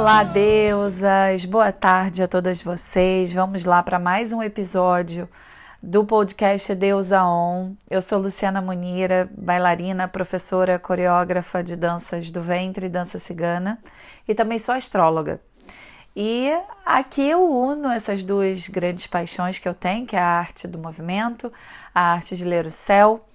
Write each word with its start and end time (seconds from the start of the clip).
Olá, 0.00 0.24
deusas! 0.24 1.44
Boa 1.44 1.70
tarde 1.70 2.22
a 2.22 2.26
todas 2.26 2.62
vocês. 2.62 3.34
Vamos 3.34 3.66
lá 3.66 3.82
para 3.82 3.98
mais 3.98 4.32
um 4.32 4.42
episódio 4.42 5.28
do 5.82 6.06
podcast 6.06 6.74
Deusa 6.74 7.22
On. 7.22 7.74
Eu 7.88 8.00
sou 8.00 8.18
Luciana 8.18 8.62
Munira, 8.62 9.28
bailarina, 9.36 10.08
professora, 10.08 10.78
coreógrafa 10.78 11.62
de 11.62 11.76
danças 11.76 12.30
do 12.30 12.40
ventre 12.40 12.86
e 12.86 12.88
dança 12.88 13.18
cigana 13.18 13.78
e 14.26 14.34
também 14.34 14.58
sou 14.58 14.74
astróloga. 14.74 15.38
E 16.16 16.50
aqui 16.86 17.28
eu 17.28 17.42
uno 17.42 17.90
essas 17.90 18.24
duas 18.24 18.68
grandes 18.68 19.06
paixões 19.06 19.58
que 19.58 19.68
eu 19.68 19.74
tenho, 19.74 20.06
que 20.06 20.16
é 20.16 20.18
a 20.18 20.38
arte 20.38 20.66
do 20.66 20.78
movimento, 20.78 21.52
a 21.94 22.14
arte 22.14 22.34
de 22.38 22.46
ler 22.46 22.64
o 22.64 22.70
céu, 22.70 23.28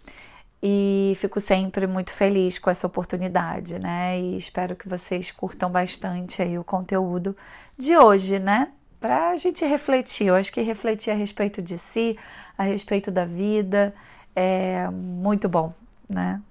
e 0.67 1.13
fico 1.17 1.39
sempre 1.39 1.85
muito 1.85 2.11
feliz 2.11 2.57
com 2.57 2.71
essa 2.71 2.87
oportunidade, 2.87 3.77
né? 3.77 4.19
E 4.19 4.35
espero 4.35 4.75
que 4.75 4.89
vocês 4.89 5.29
curtam 5.29 5.69
bastante 5.69 6.41
aí 6.41 6.57
o 6.57 6.63
conteúdo 6.63 7.37
de 7.77 7.95
hoje, 7.95 8.39
né? 8.39 8.69
Para 8.99 9.29
a 9.29 9.37
gente 9.37 9.63
refletir. 9.63 10.25
Eu 10.25 10.33
acho 10.33 10.51
que 10.51 10.59
refletir 10.63 11.11
a 11.11 11.13
respeito 11.13 11.61
de 11.61 11.77
si, 11.77 12.17
a 12.57 12.63
respeito 12.63 13.11
da 13.11 13.25
vida, 13.25 13.93
é 14.35 14.89
muito 14.89 15.47
bom, 15.47 15.71
né? 16.09 16.41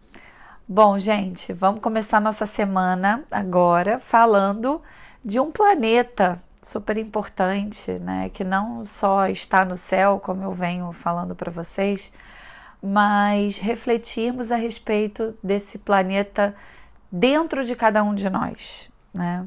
Bom, 0.68 0.96
gente, 0.96 1.52
vamos 1.52 1.80
começar 1.80 2.20
nossa 2.20 2.46
semana 2.46 3.24
agora 3.32 3.98
falando 3.98 4.80
de 5.24 5.40
um 5.40 5.50
planeta 5.50 6.40
super 6.62 6.96
importante, 6.98 7.90
né, 7.94 8.30
que 8.32 8.44
não 8.44 8.86
só 8.86 9.26
está 9.28 9.64
no 9.64 9.76
céu, 9.76 10.20
como 10.20 10.44
eu 10.44 10.52
venho 10.52 10.92
falando 10.92 11.34
para 11.34 11.50
vocês, 11.50 12.12
mas 12.86 13.56
refletirmos 13.56 14.52
a 14.52 14.56
respeito 14.56 15.34
desse 15.42 15.78
planeta 15.78 16.54
dentro 17.10 17.64
de 17.64 17.74
cada 17.74 18.02
um 18.02 18.14
de 18.14 18.28
nós, 18.28 18.90
né? 19.14 19.46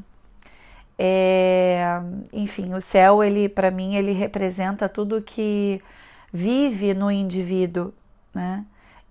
É, 0.98 2.02
enfim, 2.34 2.74
o 2.74 2.82
céu, 2.82 3.24
ele 3.24 3.48
para 3.48 3.70
mim, 3.70 3.94
ele 3.94 4.12
representa 4.12 4.90
tudo 4.90 5.22
que 5.22 5.80
vive 6.34 6.96
no 6.96 7.12
indivíduo, 7.12 7.94
né? 8.34 8.66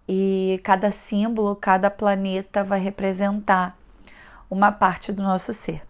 E 0.09 0.61
cada 0.65 0.91
símbolo, 0.91 1.55
cada 1.55 1.89
planeta 1.89 2.65
vai 2.65 2.81
representar 2.81 3.79
uma 4.51 4.73
parte 4.73 5.13
do 5.13 5.23
nosso 5.23 5.55
ser. 5.55 5.83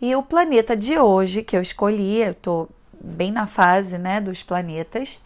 E 0.00 0.16
o 0.16 0.22
planeta 0.22 0.74
de 0.74 0.98
hoje 0.98 1.42
que 1.42 1.54
eu 1.54 1.60
escolhi, 1.60 2.22
eu 2.22 2.32
estou 2.32 2.70
bem 2.98 3.30
na 3.30 3.46
fase 3.46 3.98
né, 3.98 4.22
dos 4.22 4.42
planetas, 4.42 5.20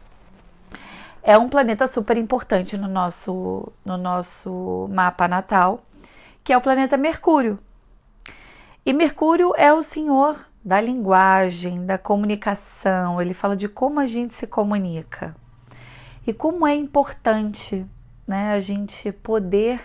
é 1.28 1.36
um 1.36 1.46
planeta 1.46 1.86
super 1.86 2.16
importante 2.16 2.74
no 2.78 2.88
nosso, 2.88 3.70
no 3.84 3.98
nosso 3.98 4.88
mapa 4.90 5.28
natal, 5.28 5.84
que 6.42 6.54
é 6.54 6.56
o 6.56 6.60
planeta 6.62 6.96
Mercúrio. 6.96 7.58
E 8.84 8.94
Mercúrio 8.94 9.52
é 9.54 9.70
o 9.70 9.82
senhor 9.82 10.42
da 10.64 10.80
linguagem, 10.80 11.84
da 11.84 11.98
comunicação, 11.98 13.20
ele 13.20 13.34
fala 13.34 13.54
de 13.54 13.68
como 13.68 14.00
a 14.00 14.06
gente 14.06 14.32
se 14.32 14.46
comunica 14.46 15.36
e 16.26 16.32
como 16.32 16.66
é 16.66 16.74
importante 16.74 17.84
né, 18.26 18.54
a 18.54 18.60
gente 18.60 19.12
poder 19.12 19.82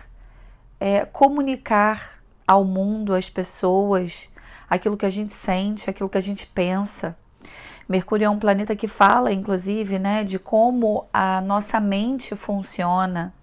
é, 0.79 1.03
comunicar 1.03 2.23
ao 2.47 2.63
mundo, 2.63 3.13
às 3.13 3.29
pessoas, 3.29 4.29
aquilo 4.69 4.95
que 4.95 5.05
a 5.05 5.09
gente 5.09 5.33
sente, 5.33 5.89
aquilo 5.89 6.07
que 6.07 6.17
a 6.17 6.21
gente 6.21 6.47
pensa. 6.47 7.17
Mercúrio 7.87 8.25
é 8.25 8.29
um 8.29 8.39
planeta 8.39 8.75
que 8.75 8.87
fala, 8.87 9.31
inclusive, 9.31 9.99
né, 9.99 10.23
de 10.23 10.39
como 10.39 11.05
a 11.13 11.41
nossa 11.41 11.79
mente 11.79 12.35
funciona, 12.35 13.33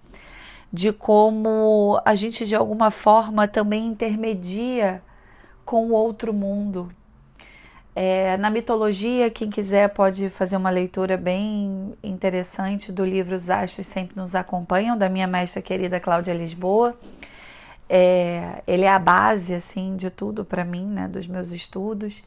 de 0.73 0.93
como 0.93 2.01
a 2.05 2.15
gente 2.15 2.47
de 2.47 2.57
alguma 2.57 2.91
forma 2.91 3.47
também 3.47 3.87
intermedia 3.87 5.03
com 5.65 5.87
o 5.89 5.93
outro 5.93 6.33
mundo. 6.33 6.91
É, 7.95 8.37
na 8.37 8.51
mitologia, 8.51 9.29
quem 9.31 9.51
quiser 9.51 9.89
pode 9.89 10.31
fazer 10.31 10.57
uma 10.57 10.71
leitura 10.71 11.17
bem 11.17 11.93
interessante 12.03 12.93
do 12.93 13.05
livro 13.05 13.35
Os 13.35 13.51
Astros 13.51 13.87
Sempre 13.87 14.17
Nos 14.17 14.35
Acompanham, 14.35 14.97
da 14.97 15.09
minha 15.09 15.27
mestra 15.27 15.61
querida 15.61 16.01
Cláudia 16.01 16.33
Lisboa. 16.33 16.97
É, 17.89 18.63
ele 18.67 18.85
é 18.85 18.89
a 18.89 18.99
base 18.99 19.53
assim 19.53 19.97
de 19.97 20.09
tudo 20.09 20.45
para 20.45 20.65
mim, 20.65 20.87
né, 20.87 21.09
dos 21.09 21.27
meus 21.27 21.53
estudos. 21.53 22.25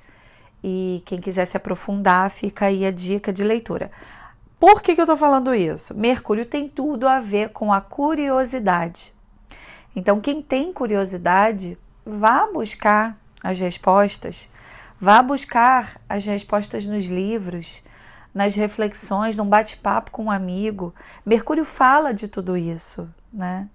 E 0.64 1.04
quem 1.06 1.20
quiser 1.20 1.46
se 1.46 1.58
aprofundar, 1.58 2.30
fica 2.30 2.68
aí 2.68 2.86
a 2.86 2.92
dica 2.92 3.34
de 3.34 3.44
leitura. 3.44 3.92
Por 4.60 4.82
que, 4.82 4.96
que 4.96 5.02
eu 5.02 5.04
estou 5.04 5.18
falando 5.18 5.54
isso? 5.54 5.94
Mercúrio 5.94 6.46
tem 6.46 6.70
tudo 6.70 7.06
a 7.06 7.20
ver 7.20 7.50
com 7.50 7.74
a 7.74 7.82
curiosidade. 7.82 9.14
Então, 9.94 10.22
quem 10.22 10.42
tem 10.42 10.72
curiosidade, 10.72 11.78
vá 12.06 12.48
buscar 12.48 13.18
as 13.44 13.60
respostas, 13.60 14.50
vá 15.00 15.22
buscar 15.22 16.00
as 16.08 16.26
respostas 16.26 16.86
nos 16.86 17.06
livros, 17.08 17.84
nas 18.34 18.56
reflexões, 18.56 19.36
num 19.36 19.46
bate-papo 19.46 20.12
com 20.12 20.26
um 20.26 20.32
amigo. 20.32 20.96
Mercúrio 21.26 21.66
fala 21.66 22.14
de 22.14 22.30
tudo 22.30 22.56
isso, 22.56 23.08
né? 23.34 23.68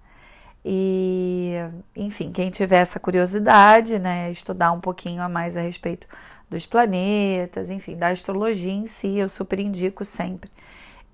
E, 0.65 1.53
enfim, 1.95 2.31
quem 2.31 2.49
tiver 2.49 2.79
essa 2.79 2.99
curiosidade, 2.99 3.97
né, 3.97 4.29
estudar 4.29 4.71
um 4.71 4.79
pouquinho 4.79 5.21
a 5.21 5.29
mais 5.29 5.55
a 5.55 5.61
respeito 5.61 6.07
dos 6.49 6.65
planetas, 6.65 7.69
enfim, 7.69 7.95
da 7.95 8.07
astrologia 8.09 8.71
em 8.71 8.85
si, 8.85 9.17
eu 9.17 9.29
super 9.29 9.59
indico 9.59 10.03
sempre 10.03 10.49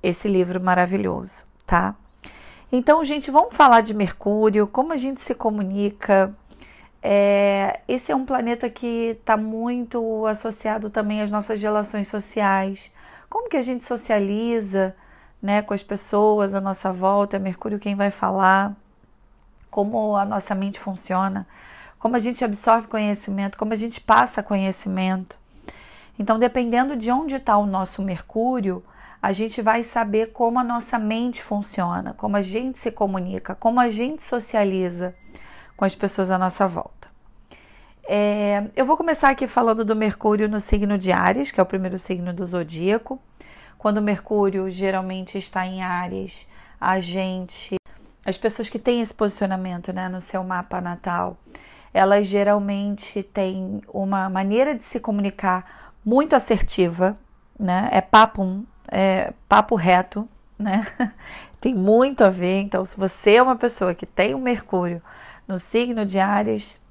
esse 0.02 0.28
livro 0.28 0.62
maravilhoso, 0.62 1.46
tá? 1.66 1.96
Então, 2.72 3.04
gente, 3.04 3.32
vamos 3.32 3.56
falar 3.56 3.82
de 3.82 3.94
Mercúrio, 3.94 4.68
como 4.68 4.94
a 4.94 4.98
gente 4.98 5.22
se 5.22 5.34
comunica. 5.34 6.34
É, 7.02 7.82
esse 7.88 8.12
é 8.12 8.16
um 8.16 8.26
planeta 8.26 8.70
que 8.70 9.18
está 9.20 9.38
muito 9.38 10.26
associado 10.26 10.90
também 10.90 11.22
às 11.22 11.32
nossas 11.32 11.62
relações 11.62 12.08
sociais. 12.08 12.92
Como 13.30 13.50
que 13.50 13.58
a 13.58 13.62
gente 13.62 13.86
socializa 13.86 14.96
né, 15.42 15.62
com 15.62 15.74
as 15.74 15.84
pessoas 15.84 16.54
à 16.54 16.62
nossa 16.62 16.92
volta? 16.92 17.38
É 17.38 17.40
Mercúrio 17.40 17.80
quem 17.80 17.96
vai 17.96 18.12
falar 18.12 18.76
como 19.70 20.16
a 20.16 20.24
nossa 20.24 20.56
mente 20.56 20.80
funciona, 20.80 21.46
como 22.06 22.18
a 22.18 22.20
gente 22.20 22.46
absorve 22.46 22.88
conhecimento, 22.88 23.58
como 23.58 23.74
a 23.74 23.76
gente 23.76 24.00
passa 24.00 24.44
conhecimento. 24.44 25.36
Então, 26.20 26.38
dependendo 26.38 26.96
de 26.96 27.10
onde 27.10 27.34
está 27.34 27.58
o 27.58 27.66
nosso 27.66 28.00
Mercúrio, 28.04 28.84
a 29.20 29.32
gente 29.32 29.60
vai 29.60 29.82
saber 29.82 30.28
como 30.28 30.60
a 30.60 30.64
nossa 30.64 31.00
mente 31.00 31.42
funciona, 31.42 32.14
como 32.14 32.38
a 32.38 32.44
gente 32.44 32.78
se 32.78 32.92
comunica, 32.92 33.56
como 33.56 33.80
a 33.80 33.90
gente 33.90 34.24
socializa 34.24 35.16
com 35.76 35.84
as 35.84 35.96
pessoas 35.96 36.30
à 36.30 36.38
nossa 36.38 36.68
volta. 36.68 37.10
É, 38.08 38.66
eu 38.76 38.86
vou 38.86 38.96
começar 38.96 39.32
aqui 39.32 39.48
falando 39.48 39.84
do 39.84 39.96
Mercúrio 39.96 40.48
no 40.48 40.60
signo 40.60 41.00
de 41.00 41.12
Ares, 41.12 41.50
que 41.50 41.60
é 41.60 41.64
o 41.64 41.66
primeiro 41.66 41.98
signo 41.98 42.32
do 42.32 42.46
zodíaco. 42.46 43.20
Quando 43.80 43.98
o 43.98 44.04
Mercúrio 44.04 44.70
geralmente 44.70 45.40
está 45.40 45.66
em 45.66 45.82
Ares, 45.82 46.48
a 46.80 47.00
gente 47.00 47.78
as 48.24 48.38
pessoas 48.38 48.70
que 48.70 48.78
têm 48.78 49.02
esse 49.02 49.14
posicionamento 49.14 49.92
né, 49.92 50.08
no 50.08 50.22
seu 50.22 50.44
mapa 50.44 50.80
natal, 50.80 51.36
elas 51.96 52.28
geralmente 52.28 53.24
têm 53.24 53.82
uma 53.88 54.30
maneira 54.30 54.76
de 54.76 54.84
se 54.84 55.00
comunicar 55.00 55.94
muito 56.04 56.36
assertiva, 56.36 57.18
né? 57.58 57.88
É 57.90 58.02
papo, 58.02 58.66
é 58.92 59.32
papo 59.48 59.76
reto, 59.76 60.28
né? 60.60 60.86
tem 61.62 61.74
muito 61.74 62.26
a 62.26 62.30
ver. 62.30 62.60
Então, 62.60 62.84
se 62.84 62.98
você 62.98 63.36
é 63.36 63.42
uma 63.42 63.56
pessoa 63.56 63.96
que 63.96 64.06
tem 64.06 64.34
o 64.34 64.38
um 64.38 64.42
Mercúrio 64.42 65.02
no 65.48 65.58
signo 65.58 66.06
de 66.06 66.20
Ares, 66.20 66.82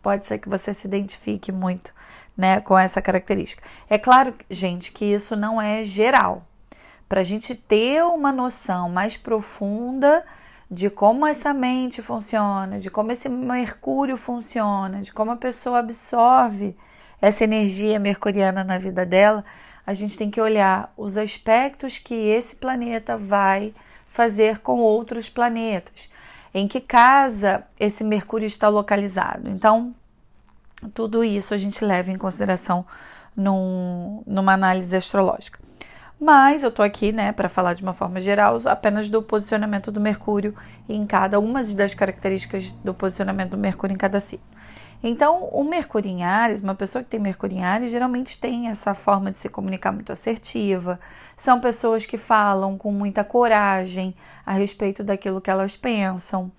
pode 0.00 0.26
ser 0.26 0.38
que 0.38 0.48
você 0.48 0.72
se 0.72 0.86
identifique 0.86 1.50
muito, 1.50 1.92
né, 2.36 2.60
com 2.60 2.78
essa 2.78 3.02
característica. 3.02 3.64
É 3.90 3.98
claro, 3.98 4.32
gente, 4.48 4.92
que 4.92 5.04
isso 5.04 5.34
não 5.34 5.60
é 5.60 5.84
geral. 5.84 6.46
Para 7.08 7.22
a 7.22 7.24
gente 7.24 7.56
ter 7.56 8.04
uma 8.04 8.30
noção 8.30 8.88
mais 8.88 9.16
profunda 9.16 10.24
de 10.72 10.88
como 10.88 11.26
essa 11.26 11.52
mente 11.52 12.00
funciona, 12.00 12.80
de 12.80 12.90
como 12.90 13.12
esse 13.12 13.28
Mercúrio 13.28 14.16
funciona, 14.16 15.02
de 15.02 15.12
como 15.12 15.30
a 15.30 15.36
pessoa 15.36 15.80
absorve 15.80 16.74
essa 17.20 17.44
energia 17.44 17.98
mercuriana 17.98 18.64
na 18.64 18.78
vida 18.78 19.04
dela, 19.04 19.44
a 19.86 19.92
gente 19.92 20.16
tem 20.16 20.30
que 20.30 20.40
olhar 20.40 20.90
os 20.96 21.18
aspectos 21.18 21.98
que 21.98 22.14
esse 22.14 22.56
planeta 22.56 23.18
vai 23.18 23.74
fazer 24.08 24.60
com 24.60 24.78
outros 24.78 25.28
planetas, 25.28 26.10
em 26.54 26.66
que 26.66 26.80
casa 26.80 27.64
esse 27.78 28.02
Mercúrio 28.02 28.46
está 28.46 28.70
localizado. 28.70 29.50
Então, 29.50 29.94
tudo 30.94 31.22
isso 31.22 31.52
a 31.52 31.58
gente 31.58 31.84
leva 31.84 32.10
em 32.10 32.16
consideração 32.16 32.86
num, 33.36 34.22
numa 34.26 34.54
análise 34.54 34.96
astrológica. 34.96 35.58
Mas 36.22 36.62
eu 36.62 36.70
tô 36.70 36.84
aqui, 36.84 37.10
né, 37.10 37.32
para 37.32 37.48
falar 37.48 37.74
de 37.74 37.82
uma 37.82 37.92
forma 37.92 38.20
geral, 38.20 38.56
apenas 38.66 39.10
do 39.10 39.20
posicionamento 39.20 39.90
do 39.90 40.00
Mercúrio 40.00 40.54
em 40.88 41.04
cada 41.04 41.40
uma 41.40 41.64
das 41.64 41.94
características 41.94 42.70
do 42.74 42.94
posicionamento 42.94 43.50
do 43.50 43.58
Mercúrio 43.58 43.92
em 43.92 43.98
cada 43.98 44.20
signo. 44.20 44.46
Então, 45.02 45.48
o 45.50 45.64
Mercúrio 45.64 46.08
em 46.08 46.22
Ares, 46.22 46.60
uma 46.60 46.76
pessoa 46.76 47.02
que 47.02 47.10
tem 47.10 47.18
Mercúrio 47.18 47.58
em 47.58 47.64
Ares, 47.64 47.90
geralmente 47.90 48.38
tem 48.38 48.68
essa 48.68 48.94
forma 48.94 49.32
de 49.32 49.38
se 49.38 49.48
comunicar 49.48 49.90
muito 49.90 50.12
assertiva. 50.12 51.00
São 51.36 51.58
pessoas 51.58 52.06
que 52.06 52.16
falam 52.16 52.78
com 52.78 52.92
muita 52.92 53.24
coragem 53.24 54.14
a 54.46 54.52
respeito 54.52 55.02
daquilo 55.02 55.40
que 55.40 55.50
elas 55.50 55.76
pensam. 55.76 56.52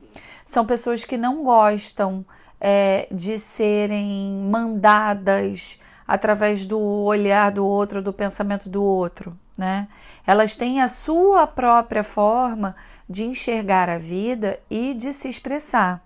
São 0.45 0.65
pessoas 0.65 1.05
que 1.05 1.15
não 1.15 1.41
gostam 1.41 2.25
é, 2.59 3.07
de 3.09 3.39
serem 3.39 4.45
mandadas 4.51 5.79
através 6.07 6.65
do 6.65 6.79
olhar 6.79 7.51
do 7.51 7.65
outro, 7.65 8.01
do 8.01 8.13
pensamento 8.13 8.69
do 8.69 8.83
outro, 8.83 9.37
né? 9.57 9.87
Elas 10.25 10.55
têm 10.55 10.81
a 10.81 10.87
sua 10.87 11.47
própria 11.47 12.03
forma 12.03 12.75
de 13.09 13.25
enxergar 13.25 13.89
a 13.89 13.97
vida 13.97 14.59
e 14.69 14.93
de 14.93 15.13
se 15.13 15.27
expressar. 15.27 16.03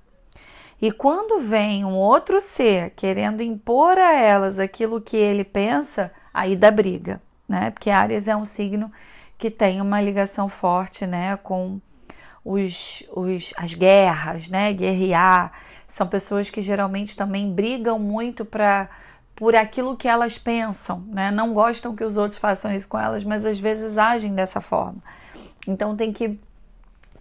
E 0.82 0.92
quando 0.92 1.40
vem 1.40 1.84
um 1.84 1.96
outro 1.96 2.40
ser 2.40 2.92
querendo 2.92 3.42
impor 3.42 3.98
a 3.98 4.14
elas 4.14 4.60
aquilo 4.60 5.02
que 5.02 5.18
ele 5.18 5.44
pensa, 5.44 6.12
aí 6.34 6.56
dá 6.56 6.70
briga, 6.70 7.22
né? 7.48 7.72
Porque 7.72 7.90
Ares 7.90 8.28
é 8.28 8.36
um 8.36 8.46
signo 8.46 8.92
que 9.38 9.50
tem 9.50 9.82
uma 9.82 10.02
ligação 10.02 10.50
forte, 10.50 11.06
né, 11.06 11.38
com 11.38 11.80
os, 12.44 13.04
os, 13.12 13.54
as 13.56 13.74
guerras, 13.74 14.50
né, 14.50 14.74
guerrear. 14.74 15.52
São 15.88 16.08
pessoas 16.08 16.50
que 16.50 16.62
geralmente 16.62 17.16
também 17.16 17.52
brigam 17.52 18.00
muito 18.00 18.44
para 18.44 18.90
por 19.38 19.56
aquilo 19.56 19.96
que 19.96 20.08
elas 20.08 20.40
pensam, 20.40 21.04
né? 21.08 21.30
Não 21.30 21.54
gostam 21.54 21.96
que 21.96 22.04
os 22.04 22.18
outros 22.18 22.40
façam 22.40 22.74
isso 22.74 22.90
com 22.90 23.00
elas, 23.00 23.24
mas 23.24 23.46
às 23.46 23.60
vezes 23.60 23.96
agem 23.96 24.34
dessa 24.34 24.60
forma. 24.60 24.98
Então 25.68 25.96
tem 25.96 26.12
que 26.12 26.40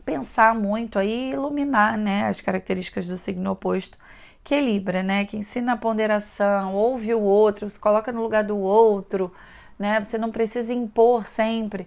pensar 0.02 0.54
muito 0.54 0.98
aí 0.98 1.32
iluminar, 1.32 1.98
né, 1.98 2.26
as 2.26 2.40
características 2.40 3.06
do 3.06 3.18
signo 3.18 3.50
oposto, 3.50 3.98
que 4.42 4.54
é 4.54 4.60
Libra, 4.62 5.02
né, 5.02 5.26
que 5.26 5.36
ensina 5.36 5.74
a 5.74 5.76
ponderação, 5.76 6.74
ouve 6.74 7.12
o 7.12 7.20
outro, 7.20 7.68
se 7.68 7.78
coloca 7.78 8.10
no 8.10 8.22
lugar 8.22 8.44
do 8.44 8.56
outro, 8.56 9.30
né? 9.78 10.02
Você 10.02 10.16
não 10.16 10.30
precisa 10.32 10.72
impor 10.72 11.26
sempre, 11.26 11.86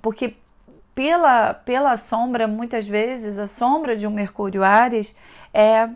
porque 0.00 0.36
pela 0.94 1.52
pela 1.52 1.96
sombra, 1.96 2.46
muitas 2.46 2.86
vezes 2.86 3.40
a 3.40 3.48
sombra 3.48 3.96
de 3.96 4.06
um 4.06 4.10
Mercúrio 4.10 4.62
Ares 4.62 5.16
é 5.52 5.88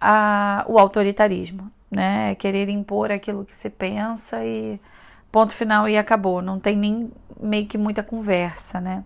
a, 0.00 0.64
o 0.68 0.78
autoritarismo, 0.78 1.68
né? 1.90 2.32
É 2.32 2.34
querer 2.34 2.68
impor 2.68 3.10
aquilo 3.12 3.44
que 3.44 3.56
se 3.56 3.70
pensa 3.70 4.44
e 4.44 4.80
ponto 5.30 5.54
final 5.54 5.88
e 5.88 5.96
acabou. 5.96 6.42
Não 6.42 6.58
tem 6.58 6.76
nem 6.76 7.12
meio 7.40 7.66
que 7.66 7.78
muita 7.78 8.02
conversa, 8.02 8.80
né? 8.80 9.04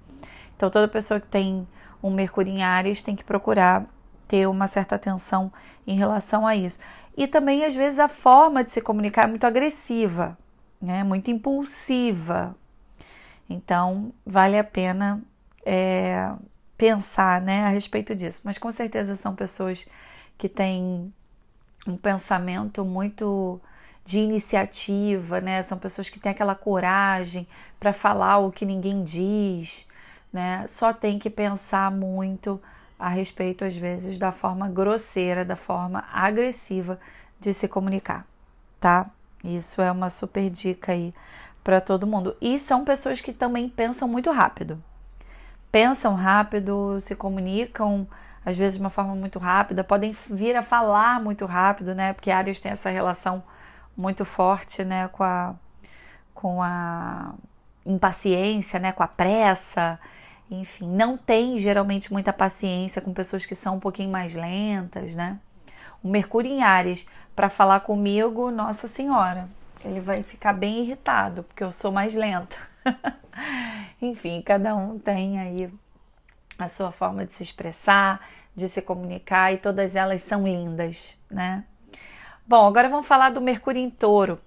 Então 0.56 0.70
toda 0.70 0.88
pessoa 0.88 1.20
que 1.20 1.26
tem 1.26 1.66
um 2.02 2.10
Mercúrio 2.10 2.52
em 2.52 2.62
Ares 2.62 3.02
tem 3.02 3.16
que 3.16 3.24
procurar 3.24 3.86
ter 4.26 4.46
uma 4.46 4.66
certa 4.66 4.94
atenção 4.94 5.52
em 5.86 5.96
relação 5.96 6.46
a 6.46 6.54
isso. 6.54 6.78
E 7.16 7.26
também, 7.26 7.64
às 7.64 7.74
vezes, 7.74 7.98
a 7.98 8.06
forma 8.06 8.62
de 8.62 8.70
se 8.70 8.80
comunicar 8.80 9.24
é 9.24 9.26
muito 9.26 9.44
agressiva, 9.44 10.36
né? 10.80 11.02
muito 11.02 11.30
impulsiva. 11.30 12.54
Então, 13.50 14.12
vale 14.24 14.58
a 14.58 14.62
pena 14.62 15.20
é, 15.64 16.30
pensar 16.76 17.40
né, 17.40 17.64
a 17.64 17.68
respeito 17.70 18.14
disso. 18.14 18.42
Mas 18.44 18.58
com 18.58 18.70
certeza 18.70 19.16
são 19.16 19.34
pessoas 19.34 19.88
que 20.36 20.48
têm 20.48 21.12
um 21.88 21.96
pensamento 21.96 22.84
muito 22.84 23.60
de 24.04 24.18
iniciativa, 24.18 25.40
né? 25.40 25.62
São 25.62 25.78
pessoas 25.78 26.08
que 26.08 26.20
têm 26.20 26.32
aquela 26.32 26.54
coragem 26.54 27.46
para 27.78 27.92
falar 27.92 28.38
o 28.38 28.52
que 28.52 28.64
ninguém 28.64 29.02
diz, 29.02 29.86
né? 30.32 30.66
Só 30.68 30.92
tem 30.92 31.18
que 31.18 31.30
pensar 31.30 31.90
muito 31.90 32.60
a 32.98 33.08
respeito, 33.08 33.64
às 33.64 33.76
vezes, 33.76 34.18
da 34.18 34.32
forma 34.32 34.68
grosseira, 34.68 35.44
da 35.44 35.56
forma 35.56 36.04
agressiva 36.12 36.98
de 37.38 37.54
se 37.54 37.68
comunicar, 37.68 38.26
tá? 38.80 39.10
Isso 39.44 39.80
é 39.80 39.90
uma 39.90 40.10
super 40.10 40.50
dica 40.50 40.92
aí 40.92 41.14
para 41.62 41.80
todo 41.80 42.06
mundo. 42.06 42.36
E 42.40 42.58
são 42.58 42.84
pessoas 42.84 43.20
que 43.20 43.32
também 43.32 43.68
pensam 43.68 44.08
muito 44.08 44.30
rápido. 44.30 44.82
Pensam 45.70 46.14
rápido, 46.14 46.98
se 47.00 47.14
comunicam 47.14 48.06
às 48.48 48.56
vezes 48.56 48.74
de 48.74 48.80
uma 48.80 48.90
forma 48.90 49.14
muito 49.14 49.38
rápida, 49.38 49.84
podem 49.84 50.16
vir 50.30 50.56
a 50.56 50.62
falar 50.62 51.20
muito 51.20 51.44
rápido, 51.46 51.94
né? 51.94 52.12
Porque 52.12 52.30
Ares 52.30 52.60
tem 52.60 52.72
essa 52.72 52.90
relação 52.90 53.42
muito 53.96 54.24
forte, 54.24 54.84
né, 54.84 55.08
com 55.08 55.24
a 55.24 55.54
com 56.34 56.62
a 56.62 57.34
impaciência, 57.84 58.78
né, 58.78 58.92
com 58.92 59.02
a 59.02 59.08
pressa 59.08 59.98
enfim, 60.50 60.88
não 60.88 61.16
tem 61.16 61.58
geralmente 61.58 62.12
muita 62.12 62.32
paciência 62.32 63.02
com 63.02 63.12
pessoas 63.12 63.44
que 63.44 63.54
são 63.54 63.76
um 63.76 63.80
pouquinho 63.80 64.10
mais 64.10 64.34
lentas, 64.34 65.14
né? 65.14 65.38
O 66.02 66.08
Mercúrio 66.08 66.50
em 66.50 66.62
Ares, 66.62 67.06
para 67.36 67.50
falar 67.50 67.80
comigo, 67.80 68.50
Nossa 68.50 68.88
Senhora, 68.88 69.48
ele 69.84 70.00
vai 70.00 70.22
ficar 70.22 70.54
bem 70.54 70.80
irritado, 70.80 71.42
porque 71.42 71.62
eu 71.62 71.70
sou 71.70 71.92
mais 71.92 72.14
lenta. 72.14 72.56
enfim, 74.00 74.40
cada 74.40 74.74
um 74.74 74.98
tem 74.98 75.38
aí 75.38 75.70
a 76.58 76.66
sua 76.66 76.90
forma 76.90 77.26
de 77.26 77.32
se 77.32 77.42
expressar, 77.42 78.20
de 78.58 78.68
se 78.68 78.82
comunicar 78.82 79.54
e 79.54 79.58
todas 79.58 79.94
elas 79.94 80.20
são 80.22 80.46
lindas, 80.46 81.16
né? 81.30 81.64
Bom, 82.46 82.66
agora 82.66 82.88
vamos 82.88 83.06
falar 83.06 83.30
do 83.30 83.40
Mercúrio 83.40 83.80
em 83.80 83.88
Touro. 83.88 84.40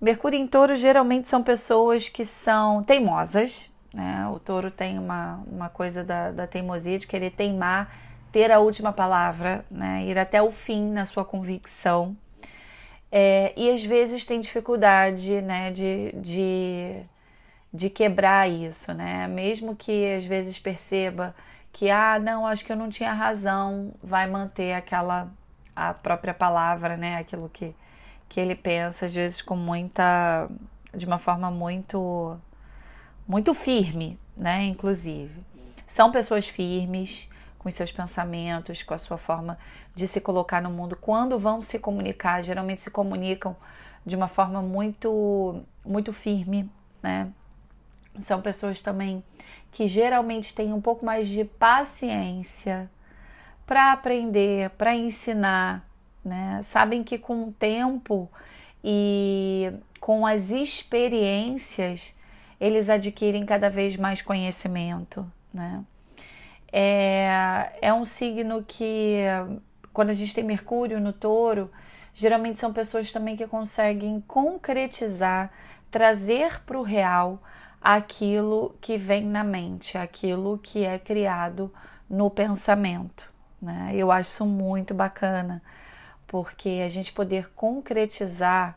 Mercúrio 0.00 0.38
em 0.38 0.46
Touro 0.46 0.74
geralmente 0.74 1.28
são 1.28 1.42
pessoas 1.42 2.08
que 2.08 2.26
são 2.26 2.82
teimosas, 2.82 3.70
né? 3.94 4.26
O 4.34 4.38
touro 4.40 4.70
tem 4.70 4.98
uma, 4.98 5.42
uma 5.46 5.68
coisa 5.68 6.02
da, 6.02 6.32
da 6.32 6.46
teimosia 6.46 6.98
de 6.98 7.06
querer 7.06 7.30
teimar, 7.30 7.94
ter 8.32 8.50
a 8.50 8.58
última 8.58 8.92
palavra, 8.92 9.64
né? 9.70 10.04
ir 10.06 10.18
até 10.18 10.42
o 10.42 10.50
fim 10.50 10.90
na 10.90 11.04
sua 11.04 11.24
convicção. 11.24 12.16
É, 13.10 13.52
e 13.54 13.70
às 13.70 13.84
vezes 13.84 14.24
tem 14.24 14.40
dificuldade 14.40 15.42
né, 15.42 15.70
de, 15.70 16.12
de, 16.16 17.02
de 17.72 17.90
quebrar 17.90 18.50
isso, 18.50 18.94
né? 18.94 19.28
Mesmo 19.28 19.76
que 19.76 20.14
às 20.14 20.24
vezes 20.24 20.58
perceba 20.58 21.34
que, 21.72 21.90
ah, 21.90 22.18
não, 22.18 22.46
acho 22.46 22.64
que 22.64 22.72
eu 22.72 22.76
não 22.76 22.90
tinha 22.90 23.12
razão, 23.12 23.92
vai 24.02 24.26
manter 24.26 24.74
aquela 24.74 25.28
a 25.74 25.94
própria 25.94 26.34
palavra, 26.34 26.96
né? 26.96 27.16
Aquilo 27.16 27.48
que, 27.48 27.74
que 28.28 28.38
ele 28.40 28.54
pensa, 28.54 29.06
às 29.06 29.14
vezes 29.14 29.40
com 29.42 29.56
muita. 29.56 30.48
de 30.94 31.06
uma 31.06 31.18
forma 31.18 31.50
muito 31.50 32.38
muito 33.26 33.54
firme, 33.54 34.18
né? 34.36 34.64
Inclusive. 34.64 35.32
São 35.86 36.10
pessoas 36.10 36.48
firmes 36.48 37.28
com 37.58 37.70
seus 37.70 37.92
pensamentos, 37.92 38.82
com 38.82 38.94
a 38.94 38.98
sua 38.98 39.16
forma 39.16 39.58
de 39.94 40.06
se 40.08 40.20
colocar 40.20 40.60
no 40.60 40.70
mundo. 40.70 40.96
Quando 40.96 41.38
vão 41.38 41.62
se 41.62 41.78
comunicar, 41.78 42.42
geralmente 42.42 42.82
se 42.82 42.90
comunicam 42.90 43.56
de 44.04 44.16
uma 44.16 44.28
forma 44.28 44.60
muito, 44.60 45.62
muito 45.84 46.12
firme, 46.12 46.68
né? 47.02 47.30
São 48.20 48.42
pessoas 48.42 48.82
também 48.82 49.24
que 49.70 49.86
geralmente 49.86 50.54
têm 50.54 50.72
um 50.72 50.80
pouco 50.80 51.04
mais 51.04 51.28
de 51.28 51.44
paciência 51.44 52.90
para 53.66 53.92
aprender, 53.92 54.70
para 54.70 54.94
ensinar, 54.94 55.86
né? 56.24 56.60
Sabem 56.64 57.02
que 57.02 57.16
com 57.16 57.44
o 57.44 57.52
tempo 57.52 58.30
e 58.84 59.72
com 59.98 60.26
as 60.26 60.50
experiências 60.50 62.14
eles 62.60 62.90
adquirem 62.90 63.46
cada 63.46 63.70
vez 63.70 63.96
mais 63.96 64.20
conhecimento, 64.20 65.26
né? 65.52 65.82
É, 66.72 67.70
é 67.82 67.92
um 67.92 68.04
signo 68.04 68.64
que, 68.66 69.24
quando 69.92 70.10
a 70.10 70.14
gente 70.14 70.34
tem 70.34 70.44
Mercúrio 70.44 71.00
no 71.00 71.12
touro, 71.12 71.70
geralmente 72.14 72.58
são 72.58 72.72
pessoas 72.72 73.12
também 73.12 73.36
que 73.36 73.46
conseguem 73.46 74.20
concretizar, 74.26 75.50
trazer 75.90 76.60
para 76.60 76.78
o 76.78 76.82
real 76.82 77.42
aquilo 77.82 78.74
que 78.80 78.96
vem 78.96 79.24
na 79.24 79.42
mente, 79.42 79.98
aquilo 79.98 80.58
que 80.58 80.84
é 80.84 80.98
criado 80.98 81.72
no 82.08 82.30
pensamento. 82.30 83.24
Né? 83.60 83.92
Eu 83.94 84.10
acho 84.10 84.30
isso 84.30 84.46
muito 84.46 84.94
bacana, 84.94 85.62
porque 86.26 86.82
a 86.84 86.88
gente 86.88 87.12
poder 87.12 87.50
concretizar 87.54 88.76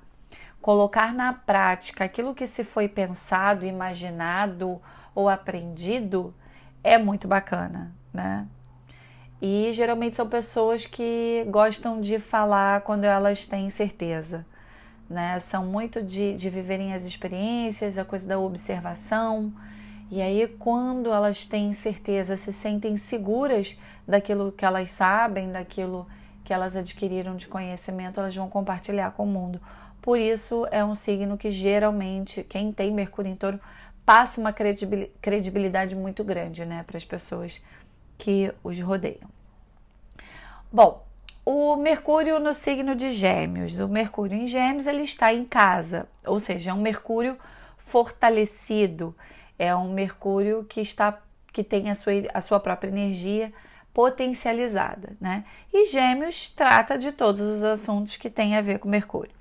colocar 0.66 1.14
na 1.14 1.32
prática 1.32 2.06
aquilo 2.06 2.34
que 2.34 2.48
se 2.48 2.64
foi 2.64 2.88
pensado, 2.88 3.68
imaginado 3.68 4.82
ou 5.14 5.30
aprendido 5.30 6.34
é 6.84 6.98
muito 6.98 7.28
bacana, 7.28 7.92
né? 8.12 8.48
E 9.40 9.72
geralmente 9.74 10.16
são 10.16 10.28
pessoas 10.28 10.88
que 10.88 11.46
gostam 11.52 12.02
de 12.02 12.18
falar 12.18 12.82
quando 12.82 13.04
elas 13.04 13.46
têm 13.46 13.70
certeza, 13.70 14.44
né? 15.10 15.40
São 15.40 15.66
muito 15.66 16.02
de, 16.02 16.34
de 16.36 16.50
viverem 16.50 16.94
as 16.94 17.04
experiências, 17.04 17.98
a 17.98 18.06
coisa 18.06 18.28
da 18.28 18.40
observação. 18.40 19.54
E 20.10 20.22
aí, 20.22 20.48
quando 20.60 21.12
elas 21.12 21.46
têm 21.46 21.74
certeza, 21.74 22.38
se 22.38 22.54
sentem 22.54 22.96
seguras 22.98 23.80
daquilo 24.08 24.52
que 24.52 24.66
elas 24.66 24.92
sabem, 24.92 25.52
daquilo 25.52 26.08
que 26.44 26.54
elas 26.54 26.76
adquiriram 26.76 27.36
de 27.36 27.48
conhecimento, 27.48 28.20
elas 28.20 28.36
vão 28.36 28.50
compartilhar 28.50 29.12
com 29.12 29.24
o 29.24 29.28
mundo. 29.28 29.60
Por 30.02 30.20
isso, 30.20 30.68
é 30.70 30.86
um 30.86 30.94
signo 30.94 31.38
que 31.38 31.50
geralmente, 31.50 32.44
quem 32.44 32.72
tem 32.72 32.94
Mercúrio 32.94 33.32
em 33.32 33.36
touro, 33.36 33.60
passa 34.06 34.40
uma 34.40 34.54
credibilidade 34.54 35.96
muito 35.96 36.24
grande 36.24 36.64
né, 36.64 36.84
para 36.86 36.98
as 36.98 37.04
pessoas 37.04 37.60
que 38.18 38.54
os 38.64 38.80
rodeiam. 38.80 39.28
Bom, 40.72 41.05
o 41.46 41.75
Mercúrio 41.75 42.40
no 42.40 42.54
signo 42.54 42.96
de 42.96 43.12
Gêmeos. 43.12 43.80
O 43.80 43.88
Mercúrio 43.88 44.36
em 44.36 44.48
Gêmeos 44.48 44.88
ele 44.88 45.04
está 45.04 45.32
em 45.32 45.46
casa, 45.46 46.08
ou 46.25 46.40
seja, 46.40 46.72
é 46.72 46.74
um 46.74 46.82
Mercúrio 46.82 47.38
fortalecido, 47.78 49.16
é 49.60 49.74
um 49.75 49.94
Mercúrio 49.94 50.66
que 50.68 50.82
está 50.82 51.22
que 51.54 51.64
tem 51.64 51.90
a 51.90 51.96
sua, 51.96 52.12
a 52.34 52.42
sua 52.42 52.60
própria 52.60 52.90
energia 52.90 53.54
potencializada, 53.94 55.16
né? 55.22 55.46
E 55.72 55.86
Gêmeos 55.86 56.50
trata 56.50 56.98
de 56.98 57.14
todos 57.14 57.40
os 57.40 57.64
assuntos 57.64 58.18
que 58.18 58.30
têm 58.30 58.58
a 58.58 58.62
ver 58.62 58.80
com 58.80 58.90
Mercúrio. 58.90 59.32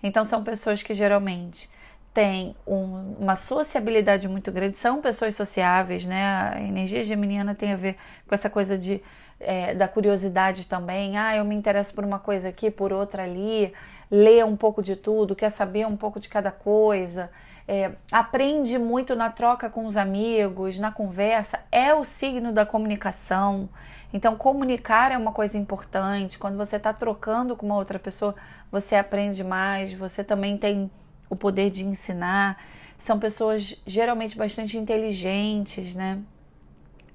Então 0.00 0.24
são 0.24 0.44
pessoas 0.44 0.80
que 0.80 0.94
geralmente 0.94 1.68
têm 2.14 2.54
um, 2.64 3.16
uma 3.18 3.34
sociabilidade 3.34 4.28
muito 4.28 4.52
grande, 4.52 4.76
são 4.76 5.02
pessoas 5.02 5.34
sociáveis, 5.34 6.06
né? 6.06 6.52
A 6.54 6.60
energia 6.60 7.02
geminiana 7.02 7.52
tem 7.52 7.72
a 7.72 7.76
ver 7.76 7.96
com 8.28 8.34
essa 8.34 8.48
coisa 8.48 8.78
de 8.78 9.02
é, 9.40 9.74
da 9.74 9.88
curiosidade 9.88 10.66
também. 10.66 11.16
Ah, 11.18 11.36
eu 11.36 11.44
me 11.44 11.54
interesso 11.54 11.94
por 11.94 12.04
uma 12.04 12.18
coisa 12.18 12.48
aqui, 12.48 12.70
por 12.70 12.92
outra 12.92 13.24
ali, 13.24 13.72
lê 14.10 14.42
um 14.44 14.56
pouco 14.56 14.82
de 14.82 14.96
tudo, 14.96 15.36
quer 15.36 15.50
saber 15.50 15.86
um 15.86 15.96
pouco 15.96 16.20
de 16.20 16.28
cada 16.28 16.50
coisa 16.50 17.30
é, 17.68 17.92
aprende 18.12 18.78
muito 18.78 19.16
na 19.16 19.30
troca 19.30 19.68
com 19.68 19.86
os 19.86 19.96
amigos, 19.96 20.78
na 20.78 20.92
conversa, 20.92 21.58
é 21.72 21.92
o 21.92 22.04
signo 22.04 22.52
da 22.52 22.64
comunicação. 22.64 23.68
Então, 24.12 24.36
comunicar 24.36 25.10
é 25.10 25.18
uma 25.18 25.32
coisa 25.32 25.58
importante. 25.58 26.38
Quando 26.38 26.56
você 26.56 26.76
está 26.76 26.92
trocando 26.92 27.56
com 27.56 27.66
uma 27.66 27.76
outra 27.76 27.98
pessoa, 27.98 28.34
você 28.70 28.94
aprende 28.94 29.42
mais, 29.42 29.92
você 29.92 30.22
também 30.22 30.56
tem 30.56 30.90
o 31.28 31.34
poder 31.34 31.70
de 31.70 31.84
ensinar. 31.84 32.56
São 32.96 33.18
pessoas 33.18 33.76
geralmente 33.84 34.38
bastante 34.38 34.78
inteligentes, 34.78 35.94
né? 35.94 36.20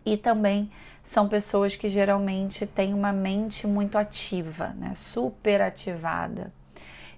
E 0.06 0.18
também 0.18 0.72
são 1.04 1.28
pessoas 1.28 1.76
que 1.76 1.90
geralmente 1.90 2.66
têm 2.66 2.94
uma 2.94 3.12
mente 3.12 3.68
muito 3.68 3.98
ativa, 3.98 4.68
né? 4.78 4.94
Super 4.96 5.62
ativada. 5.62 6.54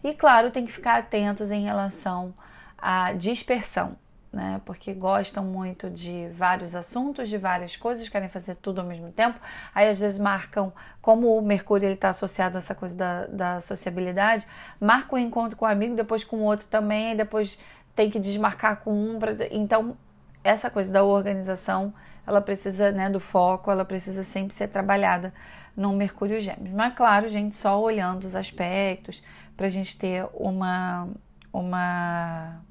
E 0.03 0.13
claro, 0.13 0.51
tem 0.51 0.65
que 0.65 0.71
ficar 0.71 0.99
atentos 0.99 1.51
em 1.51 1.63
relação 1.63 2.33
a 2.77 3.13
dispersão, 3.13 3.95
né? 4.31 4.59
Porque 4.65 4.93
gostam 4.93 5.43
muito 5.43 5.89
de 5.89 6.27
vários 6.33 6.75
assuntos, 6.75 7.29
de 7.29 7.37
várias 7.37 7.77
coisas, 7.77 8.09
querem 8.09 8.27
fazer 8.27 8.55
tudo 8.55 8.81
ao 8.81 8.87
mesmo 8.87 9.11
tempo. 9.11 9.39
Aí 9.73 9.87
às 9.87 9.99
vezes 9.99 10.19
marcam, 10.19 10.73
como 11.01 11.37
o 11.37 11.41
Mercúrio 11.41 11.89
está 11.89 12.09
associado 12.09 12.57
a 12.57 12.59
essa 12.59 12.75
coisa 12.75 12.95
da, 12.95 13.25
da 13.27 13.61
sociabilidade, 13.61 14.45
marca 14.79 15.15
um 15.15 15.19
encontro 15.19 15.55
com 15.55 15.65
um 15.65 15.69
amigo, 15.69 15.95
depois 15.95 16.23
com 16.23 16.41
outro 16.41 16.67
também, 16.67 17.15
depois 17.15 17.57
tem 17.95 18.09
que 18.09 18.19
desmarcar 18.19 18.81
com 18.81 18.91
um. 18.91 19.19
Pra, 19.19 19.31
então, 19.51 19.95
essa 20.43 20.69
coisa 20.69 20.91
da 20.91 21.03
organização, 21.03 21.93
ela 22.25 22.41
precisa, 22.41 22.91
né, 22.91 23.09
do 23.09 23.19
foco, 23.19 23.71
ela 23.71 23.85
precisa 23.85 24.23
sempre 24.23 24.53
ser 24.53 24.67
trabalhada 24.67 25.33
no 25.75 25.93
Mercúrio 25.93 26.39
Gêmeos. 26.39 26.73
Mas, 26.75 26.93
claro, 26.95 27.27
gente, 27.27 27.55
só 27.55 27.81
olhando 27.81 28.25
os 28.25 28.35
aspectos, 28.35 29.23
para 29.55 29.67
a 29.67 29.69
gente 29.69 29.97
ter 29.97 30.25
uma. 30.33 31.07
uma 31.51 32.61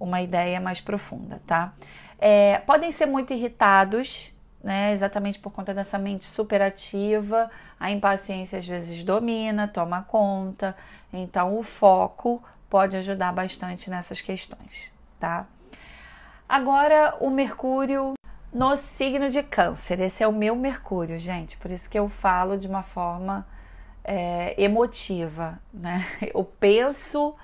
uma 0.00 0.22
ideia 0.22 0.60
mais 0.60 0.80
profunda, 0.80 1.42
tá? 1.44 1.72
É, 2.20 2.58
podem 2.60 2.92
ser 2.92 3.06
muito 3.06 3.32
irritados, 3.32 4.32
né? 4.62 4.92
Exatamente 4.92 5.40
por 5.40 5.52
conta 5.52 5.74
dessa 5.74 5.98
mente 5.98 6.24
superativa, 6.24 7.50
a 7.80 7.90
impaciência 7.90 8.58
às 8.58 8.66
vezes 8.66 9.02
domina, 9.02 9.66
toma 9.66 10.02
conta, 10.02 10.76
então 11.12 11.58
o 11.58 11.64
foco 11.64 12.40
pode 12.70 12.96
ajudar 12.96 13.32
bastante 13.32 13.90
nessas 13.90 14.20
questões, 14.20 14.92
tá? 15.18 15.46
Agora 16.48 17.14
o 17.20 17.28
Mercúrio 17.28 18.14
no 18.50 18.74
signo 18.76 19.28
de 19.28 19.42
Câncer, 19.42 20.00
esse 20.00 20.22
é 20.22 20.26
o 20.26 20.32
meu 20.32 20.56
Mercúrio, 20.56 21.18
gente, 21.18 21.58
por 21.58 21.70
isso 21.70 21.90
que 21.90 21.98
eu 21.98 22.08
falo 22.08 22.56
de 22.56 22.66
uma 22.66 22.82
forma 22.82 23.46
é, 24.02 24.54
emotiva, 24.56 25.60
né? 25.72 26.02
Eu 26.34 26.42
penso 26.42 27.34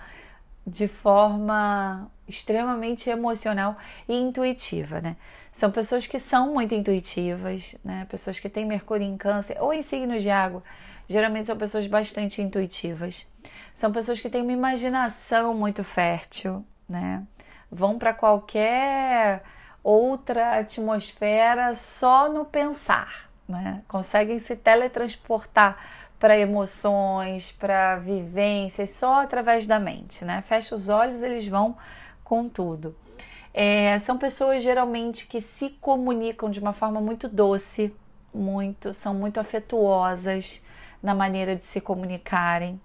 de 0.67 0.89
forma 0.89 2.11
extremamente 2.27 3.11
emocional 3.11 3.77
e 4.09 4.17
intuitiva, 4.17 5.03
né? 5.03 5.17
São 5.53 5.71
pessoas 5.71 6.07
que 6.07 6.19
são 6.19 6.55
muito 6.55 6.75
intuitivas, 6.75 7.77
né? 7.85 8.07
Pessoas 8.11 8.41
que 8.41 8.49
têm 8.49 8.65
Mercúrio 8.65 9.07
em 9.07 9.19
Câncer 9.19 9.59
ou 9.61 9.75
em 9.75 9.83
signos 9.83 10.23
de 10.23 10.31
água, 10.31 10.63
geralmente 11.07 11.47
são 11.47 11.57
pessoas 11.59 11.87
bastante 11.87 12.41
intuitivas. 12.41 13.27
São 13.75 13.93
pessoas 13.93 14.19
que 14.19 14.31
têm 14.31 14.41
uma 14.41 14.53
imaginação 14.53 15.53
muito 15.53 15.85
fértil, 15.85 16.65
né? 16.89 17.23
Vão 17.71 17.99
para 17.99 18.13
qualquer 18.13 19.43
outra 19.83 20.59
atmosfera 20.59 21.75
só 21.75 22.29
no 22.29 22.45
pensar, 22.45 23.29
né? 23.49 23.83
Conseguem 23.87 24.39
se 24.39 24.57
teletransportar 24.57 25.77
para 26.19 26.39
emoções, 26.39 27.53
para 27.53 27.97
vivências, 27.97 28.91
só 28.91 29.21
através 29.23 29.67
da 29.67 29.79
mente, 29.79 30.25
né? 30.25 30.43
Fecha 30.47 30.75
os 30.75 30.89
olhos, 30.89 31.23
eles 31.23 31.47
vão 31.47 31.77
com 32.23 32.49
tudo. 32.49 32.97
É, 33.53 33.99
são 33.99 34.19
pessoas 34.19 34.63
geralmente 34.63 35.27
que 35.27 35.41
se 35.41 35.71
comunicam 35.81 36.51
de 36.51 36.59
uma 36.59 36.73
forma 36.73 37.01
muito 37.01 37.29
doce, 37.29 37.95
muito, 38.33 38.93
são 38.93 39.15
muito 39.15 39.39
afetuosas 39.39 40.61
na 41.03 41.15
maneira 41.15 41.55
de 41.55 41.65
se 41.65 41.81
comunicarem. 41.81 42.81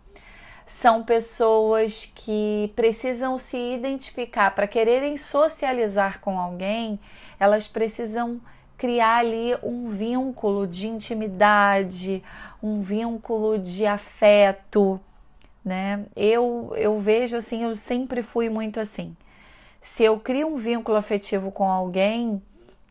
São 0.70 1.04
pessoas 1.04 2.12
que 2.14 2.72
precisam 2.76 3.38
se 3.38 3.58
identificar. 3.58 4.54
Para 4.54 4.68
quererem 4.68 5.18
socializar 5.18 6.22
com 6.22 6.40
alguém, 6.40 7.00
elas 7.40 7.68
precisam 7.68 8.40
criar 8.78 9.18
ali 9.18 9.58
um 9.64 9.88
vínculo 9.88 10.68
de 10.68 10.88
intimidade, 10.88 12.24
um 12.62 12.82
vínculo 12.82 13.58
de 13.58 13.86
afeto, 13.86 15.02
né? 15.66 16.06
Eu 16.16 16.72
eu 16.78 17.00
vejo 17.00 17.36
assim, 17.36 17.64
eu 17.64 17.76
sempre 17.76 18.22
fui 18.22 18.48
muito 18.48 18.80
assim. 18.80 19.18
Se 19.82 20.04
eu 20.04 20.20
crio 20.20 20.48
um 20.48 20.58
vínculo 20.58 20.98
afetivo 20.98 21.52
com 21.52 21.66
alguém, 21.68 22.42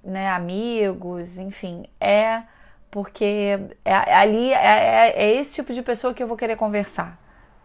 né, 0.02 0.28
amigos, 0.28 1.38
enfim, 1.38 1.84
é 2.00 2.42
porque 2.90 3.58
é, 3.84 3.94
ali 3.94 4.52
é, 4.52 4.56
é, 4.56 5.12
é, 5.16 5.40
esse 5.40 5.54
tipo 5.54 5.72
de 5.72 5.82
pessoa 5.82 6.12
que 6.12 6.22
eu 6.22 6.26
vou 6.26 6.36
querer 6.36 6.56
conversar, 6.56 7.18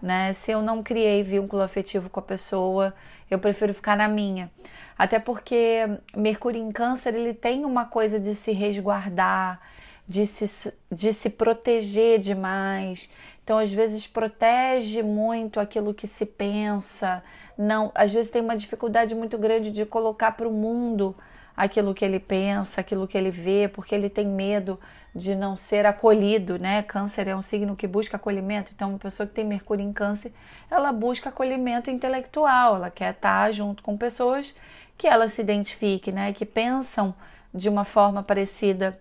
né? 0.03 0.33
Se 0.33 0.51
eu 0.51 0.62
não 0.62 0.83
criei 0.83 1.24
vínculo 1.24 1.62
afetivo 1.62 2.10
com 2.10 2.19
a 2.19 2.24
pessoa, 2.24 2.93
eu 3.31 3.39
prefiro 3.39 3.74
ficar 3.74 3.95
na 3.95 4.10
minha. 4.10 4.51
Até 4.98 5.17
porque 5.17 5.88
Mercúrio 6.13 6.62
em 6.62 6.72
Câncer 6.74 7.15
ele 7.15 7.33
tem 7.33 7.63
uma 7.63 7.86
coisa 7.86 8.19
de 8.19 8.36
se 8.36 8.51
resguardar, 8.51 9.62
de 10.05 10.27
se, 10.27 10.74
de 10.91 11.13
se 11.13 11.29
proteger 11.29 12.19
demais. 12.19 13.10
Então, 13.45 13.57
às 13.57 13.72
vezes, 13.72 14.05
protege 14.05 15.01
muito 15.01 15.57
aquilo 15.57 15.93
que 15.93 16.05
se 16.05 16.25
pensa, 16.25 17.24
não, 17.57 17.89
às 17.95 18.12
vezes 18.12 18.29
tem 18.29 18.41
uma 18.41 18.57
dificuldade 18.57 19.15
muito 19.15 19.38
grande 19.38 19.72
de 19.72 19.86
colocar 19.86 20.33
para 20.33 20.48
o 20.48 20.51
mundo 20.51 21.15
aquilo 21.55 21.93
que 21.93 22.03
ele 22.03 22.19
pensa, 22.19 22.81
aquilo 22.81 23.07
que 23.07 23.17
ele 23.17 23.31
vê, 23.31 23.67
porque 23.67 23.93
ele 23.93 24.10
tem 24.10 24.25
medo 24.25 24.79
de 25.15 25.36
não 25.36 25.55
ser 25.55 25.86
acolhido, 25.86 26.57
né? 26.57 26.81
Câncer 26.81 27.27
é 27.27 27.36
um 27.36 27.41
signo 27.41 27.75
que 27.75 27.86
busca 27.86 28.17
acolhimento, 28.17 28.72
então 28.74 28.89
uma 28.89 29.00
pessoa 29.00 29.27
que 29.27 29.33
tem 29.33 29.45
Mercúrio 29.45 29.86
em 29.86 29.93
Câncer, 29.93 30.33
ela 30.69 30.91
busca 30.91 31.29
acolhimento 31.29 31.91
intelectual, 31.91 32.77
ela 32.77 32.89
quer 32.89 33.12
estar 33.13 33.51
junto 33.51 33.83
com 33.83 33.95
pessoas 33.95 34.55
que 34.98 35.07
ela 35.07 35.27
se 35.27 35.41
identifique, 35.41 36.12
né? 36.12 36.33
Que 36.33 36.45
pensam 36.45 37.13
de 37.53 37.69
uma 37.69 37.83
forma 37.83 38.24
parecida 38.24 39.00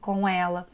com 0.00 0.26
ela. 0.26 0.66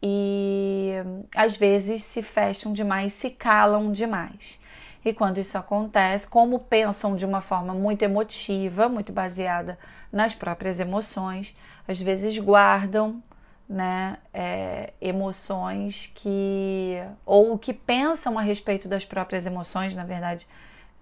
E 0.00 0.92
às 1.34 1.56
vezes 1.56 2.04
se 2.04 2.22
fecham 2.22 2.72
demais, 2.72 3.12
se 3.12 3.30
calam 3.30 3.90
demais. 3.90 4.60
E 5.04 5.12
quando 5.12 5.38
isso 5.38 5.56
acontece, 5.56 6.26
como 6.26 6.58
pensam 6.58 7.16
de 7.16 7.24
uma 7.24 7.40
forma 7.40 7.72
muito 7.72 8.02
emotiva, 8.02 8.88
muito 8.88 9.12
baseada 9.12 9.78
nas 10.12 10.34
próprias 10.34 10.80
emoções, 10.80 11.56
às 11.86 12.00
vezes 12.00 12.36
guardam 12.38 13.22
né, 13.68 14.18
é, 14.32 14.92
emoções 15.00 16.10
que. 16.14 16.96
ou 17.24 17.58
que 17.58 17.72
pensam 17.72 18.38
a 18.38 18.42
respeito 18.42 18.88
das 18.88 19.04
próprias 19.04 19.46
emoções, 19.46 19.94
na 19.94 20.04
verdade, 20.04 20.46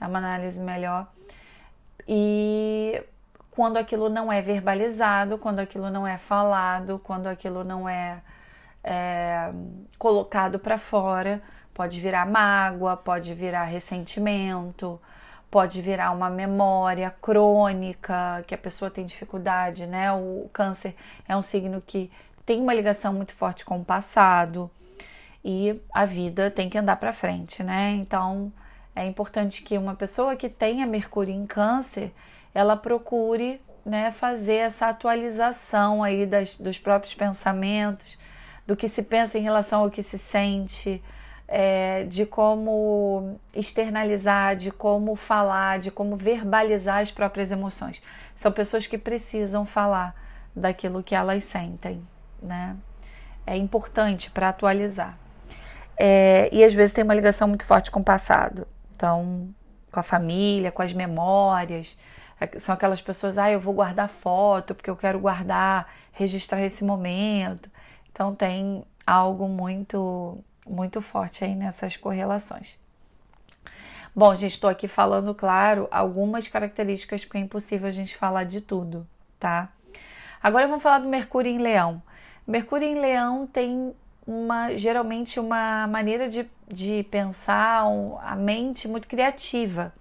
é 0.01 0.07
uma 0.07 0.19
análise 0.19 0.61
melhor. 0.61 1.07
E 2.09 3.03
quando 3.51 3.77
aquilo 3.77 4.09
não 4.09 4.33
é 4.33 4.43
verbalizado, 4.43 5.39
quando 5.39 5.61
aquilo 5.61 5.91
não 5.91 6.07
é 6.07 6.19
falado, 6.19 7.01
quando 7.03 7.27
aquilo 7.27 7.65
não 7.65 7.89
é, 7.89 8.21
é 8.85 9.51
colocado 9.99 10.59
para 10.59 10.77
fora, 10.77 11.43
Pode 11.77 12.01
virar 12.01 12.25
mágoa, 12.25 12.97
pode 12.97 13.35
virar 13.35 13.65
ressentimento, 13.65 14.99
pode 15.51 15.83
virar 15.83 16.11
uma 16.11 16.31
memória 16.31 17.11
crônica, 17.21 18.43
que 18.47 18.55
a 18.55 18.59
pessoa 18.59 18.91
tem 18.91 19.05
dificuldade, 19.05 19.87
né? 19.87 20.11
O 20.11 20.49
câncer 20.55 20.97
é 21.29 21.37
um 21.37 21.43
signo 21.43 21.83
que 21.87 22.11
tem 22.47 22.63
uma 22.63 22.73
ligação 22.73 23.13
muito 23.13 23.35
forte 23.35 23.63
com 23.63 23.79
o 23.79 23.85
passado 23.85 24.71
e 25.45 25.79
a 25.93 26.07
vida 26.07 26.51
tem 26.51 26.71
que 26.71 26.79
andar 26.79 26.97
para 26.97 27.13
frente, 27.13 27.63
né? 27.63 27.91
Então 27.91 28.51
é 28.95 29.05
importante 29.05 29.61
que 29.61 29.77
uma 29.77 29.95
pessoa 29.95 30.35
que 30.35 30.49
tenha 30.49 30.87
Mercúrio 30.87 31.35
em 31.35 31.47
Câncer, 31.47 32.11
ela 32.55 32.75
procure, 32.75 33.61
né, 33.85 34.11
fazer 34.13 34.55
essa 34.55 34.89
atualização 34.89 36.03
aí 36.03 36.25
das, 36.25 36.57
dos 36.57 36.79
próprios 36.79 37.15
pensamentos, 37.15 38.17
do 38.67 38.75
que 38.75 38.89
se 38.89 39.03
pensa 39.03 39.37
em 39.37 39.43
relação 39.43 39.83
ao 39.83 39.91
que 39.91 40.03
se 40.03 40.17
sente, 40.17 41.03
é, 41.49 42.05
de 42.05 42.27
como 42.27 43.39
externalizar, 43.55 44.57
de 44.57 44.71
como 44.71 45.15
falar, 45.15 45.79
de 45.79 45.91
como 45.91 46.17
verbalizar 46.17 47.01
as 47.01 47.11
próprias 47.11 47.51
emoções. 47.51 48.03
São 48.35 48.51
pessoas 48.51 48.87
que 48.87 48.99
precisam 48.99 49.65
falar 49.65 50.15
daquilo 50.55 51.03
que 51.03 51.15
elas 51.15 51.45
sentem, 51.45 52.03
né? 52.43 52.77
É 53.47 53.57
importante 53.57 54.31
para 54.31 54.49
atualizar. 54.49 55.17
É, 55.97 56.49
e 56.53 56.65
às 56.65 56.75
vezes 56.75 56.93
tem 56.93 57.05
uma 57.05 57.15
ligação 57.15 57.47
muito 57.49 57.65
forte 57.65 57.91
com 57.91 58.01
o 58.01 58.05
passado. 58.05 58.67
Então, 58.95 59.49
com 59.97 60.01
a 60.01 60.03
família, 60.03 60.71
com 60.71 60.83
as 60.83 60.93
memórias. 60.93 61.97
É, 62.41 62.59
são 62.59 62.75
aquelas 62.75 63.01
pessoas, 63.01 63.39
ah, 63.39 63.51
eu 63.51 63.59
vou 63.59 63.73
guardar 63.73 64.09
foto 64.09 64.75
porque 64.75 64.91
eu 64.91 64.97
quero 64.97 65.19
guardar, 65.19 65.91
registrar 66.13 66.61
esse 66.63 66.85
momento. 66.85 67.71
Então 68.13 68.35
tem 68.35 68.85
algo 69.07 69.49
muito 69.49 70.39
muito 70.67 71.01
forte 71.01 71.45
aí 71.45 71.55
nessas 71.55 71.97
correlações. 71.97 72.79
Bom, 74.15 74.35
gente, 74.35 74.53
estou 74.53 74.71
aqui 74.71 74.89
falando, 74.89 75.35
claro, 75.35 75.87
algumas 75.91 76.49
características, 76.49 77.25
porque 77.25 77.39
é 77.39 77.41
impossível 77.43 77.87
a 77.87 77.91
gente 77.91 78.17
falar 78.17 78.45
de 78.45 78.61
tudo, 78.61 79.07
tá? 79.39 79.71
Agora 80.43 80.67
vamos 80.67 80.83
falar 80.83 81.01
do 81.01 81.09
Mercúrio 81.09 81.53
em 81.53 81.59
Leão. 81.59 82.03
Mercúrio 82.47 82.89
em 82.89 82.99
Leão 82.99 83.47
tem 83.47 83.95
uma 84.27 84.75
geralmente 84.75 85.39
uma 85.39 85.87
maneira 85.87 86.29
de, 86.29 86.49
de 86.67 87.03
pensar, 87.11 87.87
um, 87.87 88.19
a 88.21 88.35
mente 88.35 88.89
muito 88.89 89.07
criativa. 89.07 89.93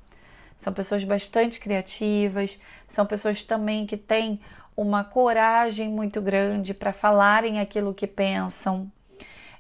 São 0.58 0.74
pessoas 0.74 1.04
bastante 1.04 1.60
criativas, 1.60 2.60
são 2.88 3.06
pessoas 3.06 3.44
também 3.44 3.86
que 3.86 3.98
têm 3.98 4.40
uma 4.76 5.04
coragem 5.04 5.90
muito 5.90 6.22
grande 6.22 6.74
para 6.74 6.94
falarem 6.94 7.60
aquilo 7.60 7.94
que 7.94 8.08
pensam, 8.08 8.92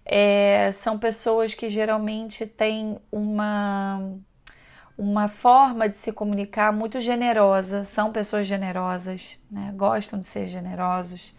é, 0.05 0.71
são 0.71 0.99
pessoas 0.99 1.55
que 1.55 1.67
geralmente 1.67 2.45
têm 2.45 2.99
uma, 3.11 4.13
uma 4.95 5.27
forma 5.27 5.89
de 5.89 5.97
se 5.97 6.11
comunicar 6.11 6.71
muito 6.71 6.99
generosa, 6.99 7.83
são 7.83 8.11
pessoas 8.11 8.45
generosas, 8.45 9.39
né? 9.49 9.73
gostam 9.75 10.19
de 10.19 10.27
ser 10.27 10.47
generosos. 10.47 11.35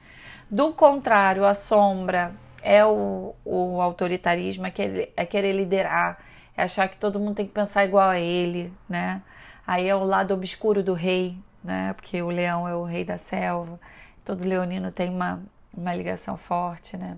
Do 0.51 0.73
contrário, 0.73 1.45
a 1.45 1.55
sombra 1.55 2.35
é 2.61 2.85
o, 2.85 3.35
o 3.45 3.81
autoritarismo, 3.81 4.67
é 4.67 4.71
querer, 4.71 5.13
é 5.17 5.25
querer 5.25 5.53
liderar, 5.53 6.19
é 6.57 6.65
achar 6.65 6.89
que 6.89 6.97
todo 6.97 7.21
mundo 7.21 7.37
tem 7.37 7.47
que 7.47 7.53
pensar 7.53 7.85
igual 7.85 8.09
a 8.09 8.19
ele, 8.19 8.73
né? 8.89 9.23
Aí 9.67 9.89
é 9.89 9.95
o 9.95 10.05
lado 10.05 10.33
obscuro 10.33 10.83
do 10.83 10.95
rei, 10.95 11.39
né? 11.63 11.93
Porque 11.93 12.23
o 12.23 12.31
leão 12.31 12.69
é 12.69 12.75
o 12.75 12.85
rei 12.85 13.05
da 13.05 13.19
selva. 13.19 13.79
Todo 14.25 14.47
leonino 14.47 14.91
tem 14.91 15.11
uma, 15.11 15.43
uma 15.77 15.95
ligação 15.95 16.37
forte, 16.37 16.97
né? 16.97 17.17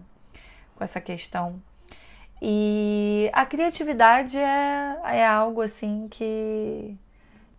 Com 0.79 0.85
essa 0.85 1.01
questão. 1.01 1.61
E 2.41 3.29
a 3.33 3.45
criatividade 3.45 4.39
é, 4.39 4.97
é 5.05 5.27
algo 5.27 5.61
assim 5.61 6.07
que 6.09 6.97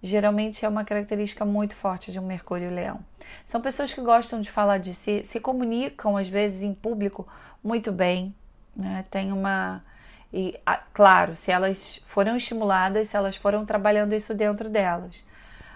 geralmente 0.02 0.66
é 0.66 0.70
uma 0.70 0.86
característica 0.86 1.44
muito 1.44 1.76
forte 1.76 2.14
de 2.14 2.18
um 2.20 2.26
Mercúrio 2.26 2.72
Leão. 2.72 3.02
São 3.46 3.60
pessoas 3.60 3.94
que 3.94 4.00
gostam 4.00 4.40
de 4.40 4.50
falar 4.50 4.78
de 4.78 4.94
si, 4.94 5.22
se 5.26 5.40
comunicam 5.42 6.16
às 6.16 6.30
vezes 6.30 6.64
em 6.64 6.74
público 6.74 7.28
muito 7.62 7.92
bem, 7.92 8.34
né? 8.74 9.06
Tem 9.12 9.34
uma 9.34 9.84
e 10.32 10.58
claro, 10.94 11.36
se 11.36 11.52
elas 11.52 12.02
foram 12.06 12.38
estimuladas, 12.38 13.10
se 13.10 13.18
elas 13.18 13.36
foram 13.36 13.66
trabalhando 13.66 14.14
isso 14.14 14.34
dentro 14.34 14.70
delas. 14.70 15.26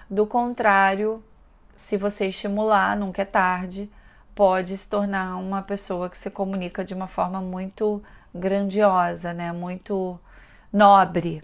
Do 0.10 0.26
contrário, 0.28 1.22
se 1.76 1.98
você 1.98 2.28
estimular, 2.28 2.96
nunca 2.96 3.24
é 3.24 3.26
tarde 3.26 3.90
pode 4.36 4.76
se 4.78 4.90
tornar 4.90 5.38
uma 5.38 5.62
pessoa 5.62 6.10
que 6.10 6.18
se 6.18 6.30
comunica 6.30 6.84
de 6.84 6.94
uma 6.94 7.08
forma 7.08 7.42
muito 7.42 8.04
grandiosa, 8.34 9.34
né? 9.34 9.52
Muito 9.52 10.20
nobre. 10.72 11.44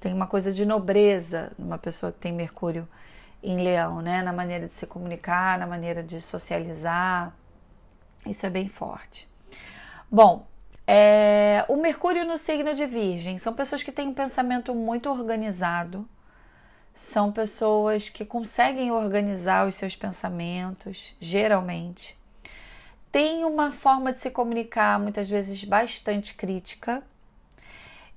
Tem 0.00 0.12
uma 0.12 0.26
coisa 0.26 0.52
de 0.52 0.66
nobreza 0.66 1.52
numa 1.58 1.78
pessoa 1.78 2.12
que 2.12 2.18
tem 2.18 2.32
Mercúrio 2.32 2.86
em 3.42 3.56
Leão, 3.56 4.02
né? 4.02 4.22
Na 4.22 4.32
maneira 4.32 4.66
de 4.66 4.74
se 4.74 4.86
comunicar, 4.86 5.58
na 5.58 5.66
maneira 5.66 6.02
de 6.02 6.20
socializar. 6.20 7.32
Isso 8.26 8.44
é 8.44 8.50
bem 8.50 8.68
forte. 8.68 9.28
Bom, 10.10 10.46
é, 10.86 11.64
o 11.68 11.76
Mercúrio 11.76 12.24
no 12.24 12.36
signo 12.36 12.74
de 12.74 12.86
Virgem 12.86 13.38
são 13.38 13.54
pessoas 13.54 13.82
que 13.82 13.90
têm 13.90 14.08
um 14.08 14.12
pensamento 14.12 14.74
muito 14.74 15.08
organizado, 15.10 16.08
são 16.94 17.32
pessoas 17.32 18.08
que 18.08 18.24
conseguem 18.24 18.92
organizar 18.92 19.66
os 19.66 19.74
seus 19.74 19.96
pensamentos, 19.96 21.14
geralmente 21.20 22.16
tem 23.16 23.46
uma 23.46 23.70
forma 23.70 24.12
de 24.12 24.18
se 24.18 24.30
comunicar 24.30 25.00
muitas 25.00 25.26
vezes 25.26 25.64
bastante 25.64 26.34
crítica 26.34 27.02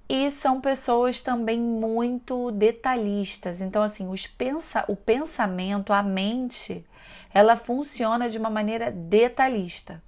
e 0.09 0.29
são 0.29 0.59
pessoas 0.59 1.21
também 1.21 1.57
muito 1.57 2.51
detalhistas. 2.51 3.61
Então, 3.61 3.81
assim, 3.81 4.13
pensa 4.37 4.83
o 4.89 4.97
pensamento, 4.97 5.93
a 5.93 6.03
mente, 6.03 6.85
ela 7.33 7.55
funciona 7.55 8.29
de 8.29 8.37
uma 8.37 8.49
maneira 8.49 8.91
detalhista. 8.91 10.03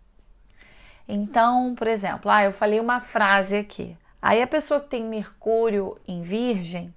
Então, 1.08 1.74
por 1.74 1.88
exemplo, 1.88 2.30
ah, 2.30 2.44
eu 2.44 2.52
falei 2.52 2.82
uma 2.82 3.00
frase 3.00 3.56
aqui. 3.56 3.98
Aí 4.22 4.42
a 4.42 4.48
pessoa 4.48 4.82
que 4.82 4.90
tem 4.90 5.06
Mercúrio 5.06 5.98
em 6.06 6.22
Virgem, 6.22 6.94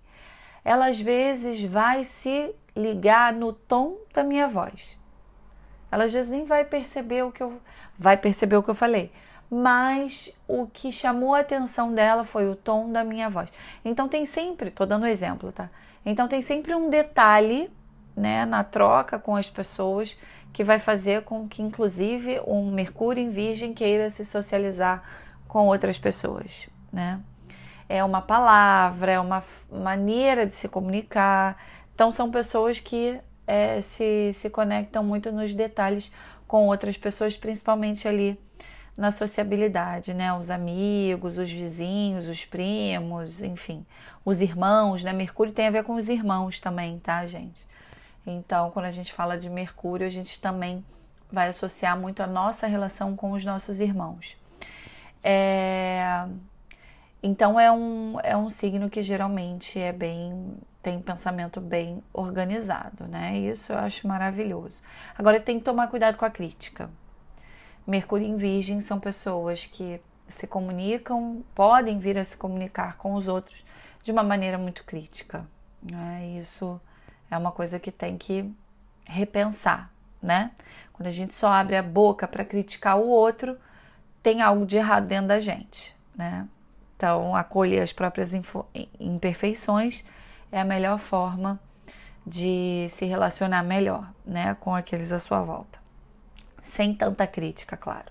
ela 0.65 0.89
às 0.89 0.99
vezes 0.99 1.63
vai 1.63 2.03
se 2.03 2.53
ligar 2.75 3.33
no 3.33 3.53
tom 3.53 3.99
da 4.13 4.25
minha 4.25 4.49
voz. 4.49 5.04
Ela 5.95 6.07
às 6.07 6.13
vezes 6.13 6.33
nem 6.33 6.45
vai 6.45 6.65
perceber 6.65 7.23
o 7.23 7.31
que 7.31 7.41
eu 7.41 7.61
vai 7.97 8.17
perceber 8.17 8.57
o 8.57 8.65
que 8.65 8.69
eu 8.69 8.75
falei. 8.75 9.13
Mas 9.49 10.37
o 10.49 10.67
que 10.67 10.91
chamou 10.91 11.37
a 11.37 11.39
atenção 11.39 11.95
dela 11.95 12.25
foi 12.25 12.51
o 12.51 12.57
tom 12.57 12.91
da 12.91 13.05
minha 13.05 13.31
voz. 13.31 13.49
Então 13.85 14.09
tem 14.09 14.25
sempre, 14.25 14.73
tô 14.73 14.85
dando 14.85 15.05
um 15.05 15.07
exemplo, 15.07 15.53
tá? 15.53 15.71
Então 16.05 16.27
tem 16.27 16.43
sempre 16.43 16.75
um 16.75 16.91
detalhe, 16.91 17.71
né, 18.17 18.45
na 18.45 18.65
troca 18.65 19.21
com 19.21 19.37
as 19.37 19.49
pessoas 19.49 20.19
que 20.53 20.65
vai 20.65 20.81
fazer 20.81 21.23
com 21.23 21.47
que 21.47 21.63
inclusive 21.63 22.41
um 22.45 22.73
Mercúrio 22.73 23.23
em 23.23 23.31
Virgem 23.31 23.73
queira 23.73 24.11
se 24.11 24.25
socializar 24.25 25.01
com 25.47 25.69
outras 25.69 25.97
pessoas, 25.97 26.69
né? 26.93 27.21
É 27.89 28.03
uma 28.03 28.21
palavra, 28.21 29.13
é 29.13 29.21
uma 29.21 29.45
maneira 29.71 30.45
de 30.45 30.55
se 30.55 30.69
comunicar. 30.69 31.57
Então 31.95 32.11
são 32.11 32.33
pessoas 32.33 32.81
que 32.81 33.21
é, 33.47 33.81
se, 33.81 34.33
se 34.33 34.51
conectam 34.51 35.03
muito 35.05 35.31
nos 35.33 35.55
detalhes 35.55 36.11
com 36.47 36.69
outras 36.69 36.97
pessoas, 36.97 37.37
principalmente 37.37 38.07
ali 38.07 38.39
na 38.97 39.11
sociabilidade, 39.11 40.15
né? 40.15 40.33
Os 40.33 40.51
amigos, 40.51 41.39
os 41.39 41.51
vizinhos, 41.51 42.29
os 42.29 42.45
primos, 42.45 43.43
enfim, 43.43 43.85
os 44.25 44.41
irmãos, 44.41 45.03
né? 45.03 45.13
Mercúrio 45.13 45.53
tem 45.53 45.67
a 45.67 45.71
ver 45.71 45.85
com 45.85 45.97
os 45.97 46.09
irmãos 46.09 46.61
também, 46.61 46.99
tá, 46.99 47.27
gente? 47.27 47.67
Então, 48.27 48.71
quando 48.71 48.87
a 48.87 48.91
gente 48.91 49.13
fala 49.13 49.37
de 49.37 49.51
Mercúrio, 49.51 50.07
a 50.07 50.11
gente 50.11 50.41
também 50.41 50.85
vai 51.31 51.49
associar 51.49 51.99
muito 51.99 52.23
a 52.23 52.27
nossa 52.27 52.67
relação 52.67 53.17
com 53.17 53.33
os 53.33 53.45
nossos 53.45 53.81
irmãos. 53.81 54.37
É... 55.23 56.27
Então, 57.23 57.59
é 57.59 57.73
um, 57.73 58.19
é 58.23 58.37
um 58.37 58.49
signo 58.49 58.89
que 58.89 59.03
geralmente 59.03 59.81
é 59.81 59.93
bem 59.93 60.57
tem 60.85 61.01
pensamento 61.01 61.63
bem 61.63 62.05
organizado, 62.13 63.07
né? 63.09 63.39
Isso 63.39 63.73
eu 63.73 63.79
acho 63.79 64.07
maravilhoso. 64.07 64.83
Agora 65.17 65.41
tem 65.41 65.59
que 65.59 65.65
tomar 65.65 65.89
cuidado 65.89 66.19
com 66.19 66.27
a 66.27 66.31
crítica. 66.31 66.91
Mercúrio 67.87 68.27
em 68.27 68.37
Virgem 68.37 68.81
são 68.81 69.01
pessoas 69.01 69.65
que 69.65 69.99
se 70.29 70.47
comunicam, 70.47 71.43
podem 71.55 71.99
vir 71.99 72.19
a 72.19 72.25
se 72.25 72.37
comunicar 72.37 72.99
com 72.99 73.15
os 73.15 73.29
outros 73.29 73.65
de 74.03 74.13
uma 74.13 74.23
maneira 74.23 74.59
muito 74.59 74.85
crítica. 74.85 75.47
Né? 75.83 76.37
Isso 76.39 76.79
é 77.31 77.39
uma 77.39 77.51
coisa 77.51 77.81
que 77.81 77.91
tem 77.91 78.19
que 78.19 78.53
repensar, 79.07 79.91
né? 80.23 80.51
Quando 80.93 81.07
a 81.07 81.13
gente 81.13 81.35
só 81.35 81.49
abre 81.51 81.77
a 81.77 81.83
boca 81.83 82.29
para 82.29 82.45
criticar 82.45 82.99
o 82.99 83.09
outro, 83.09 83.57
tem 84.23 84.43
algo 84.43 84.67
de 84.67 84.77
errado 84.77 85.07
dentro 85.07 85.29
da 85.29 85.41
gente, 85.41 85.97
né? 86.15 86.47
Então, 86.97 87.35
acolher 87.35 87.83
as 87.83 87.93
próprias 87.93 88.33
imperfeições 89.01 90.05
é 90.55 90.61
a 90.61 90.65
melhor 90.65 91.01
forma 91.01 91.59
de 92.25 92.87
se 92.89 93.05
relacionar 93.05 93.65
melhor, 93.65 94.09
né, 94.25 94.57
com 94.61 94.73
aqueles 94.73 95.11
à 95.11 95.19
sua 95.19 95.41
volta, 95.43 95.81
sem 96.63 96.95
tanta 96.95 97.27
crítica, 97.27 97.77
claro. 97.77 98.07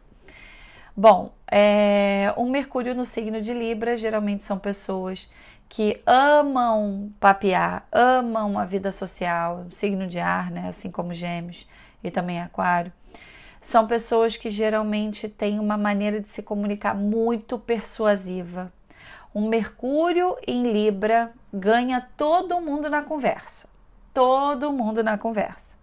Bom, 0.95 1.33
é, 1.49 2.33
um 2.37 2.51
Mercúrio 2.51 2.93
no 2.93 3.05
signo 3.05 3.39
de 3.39 3.53
Libra 3.53 3.95
geralmente 3.95 4.43
são 4.43 4.59
pessoas 4.59 5.31
que 5.69 6.01
amam 6.05 7.13
papear, 7.17 7.87
amam 7.89 8.59
a 8.59 8.65
vida 8.65 8.91
social, 8.91 9.65
signo 9.71 10.05
de 10.05 10.19
ar, 10.19 10.51
né, 10.51 10.67
assim 10.67 10.91
como 10.91 11.13
Gêmeos 11.13 11.65
e 12.03 12.11
também 12.11 12.41
Aquário. 12.41 12.91
São 13.61 13.87
pessoas 13.87 14.35
que 14.35 14.49
geralmente 14.49 15.29
têm 15.29 15.59
uma 15.59 15.77
maneira 15.77 16.19
de 16.19 16.27
se 16.27 16.43
comunicar 16.43 16.93
muito 16.93 17.57
persuasiva, 17.57 18.69
um 19.33 19.47
Mercúrio 19.47 20.35
em 20.45 20.69
Libra 20.73 21.33
ganha 21.53 22.01
todo 22.17 22.59
mundo 22.59 22.89
na 22.89 23.03
conversa. 23.03 23.69
Todo 24.13 24.71
mundo 24.71 25.03
na 25.03 25.17
conversa. 25.17 25.77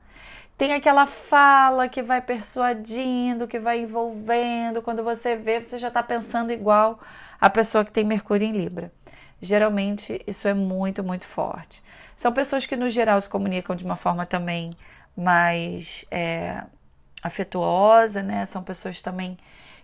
tem 0.58 0.74
aquela 0.74 1.06
fala 1.06 1.88
que 1.88 2.02
vai 2.02 2.20
persuadindo, 2.20 3.48
que 3.48 3.58
vai 3.58 3.80
envolvendo. 3.80 4.82
Quando 4.82 5.02
você 5.02 5.34
vê, 5.36 5.62
você 5.62 5.78
já 5.78 5.88
está 5.88 6.02
pensando 6.02 6.52
igual 6.52 7.00
a 7.40 7.48
pessoa 7.48 7.84
que 7.84 7.90
tem 7.92 8.04
Mercúrio 8.04 8.46
em 8.46 8.52
Libra. 8.52 8.92
Geralmente 9.40 10.22
isso 10.26 10.46
é 10.46 10.52
muito, 10.54 11.02
muito 11.02 11.26
forte. 11.26 11.82
São 12.16 12.32
pessoas 12.32 12.66
que, 12.66 12.76
no 12.76 12.90
geral, 12.90 13.18
se 13.20 13.28
comunicam 13.30 13.74
de 13.74 13.84
uma 13.84 13.96
forma 13.96 14.26
também 14.26 14.70
mais 15.16 16.04
é, 16.10 16.62
afetuosa, 17.22 18.22
né? 18.22 18.44
São 18.44 18.62
pessoas 18.62 19.00
também 19.00 19.38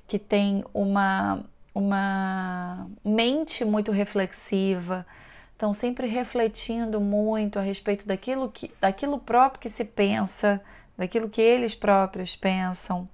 que 0.07 0.19
têm 0.19 0.63
uma, 0.75 1.43
uma 1.75 2.87
mente 3.03 3.65
muito 3.65 3.91
reflexiva, 3.93 5.07
estão 5.57 5.73
sempre 5.73 6.07
refletindo 6.07 7.01
muito 7.01 7.59
a 7.59 7.63
respeito 7.63 8.07
daquilo, 8.07 8.51
que, 8.51 8.71
daquilo 8.79 9.19
próprio 9.19 9.63
que 9.63 9.71
se 9.71 9.87
pensa, 9.87 10.61
daquilo 10.99 11.31
que 11.31 11.41
eles 11.41 11.75
próprios 11.75 12.37
pensam. 12.37 13.09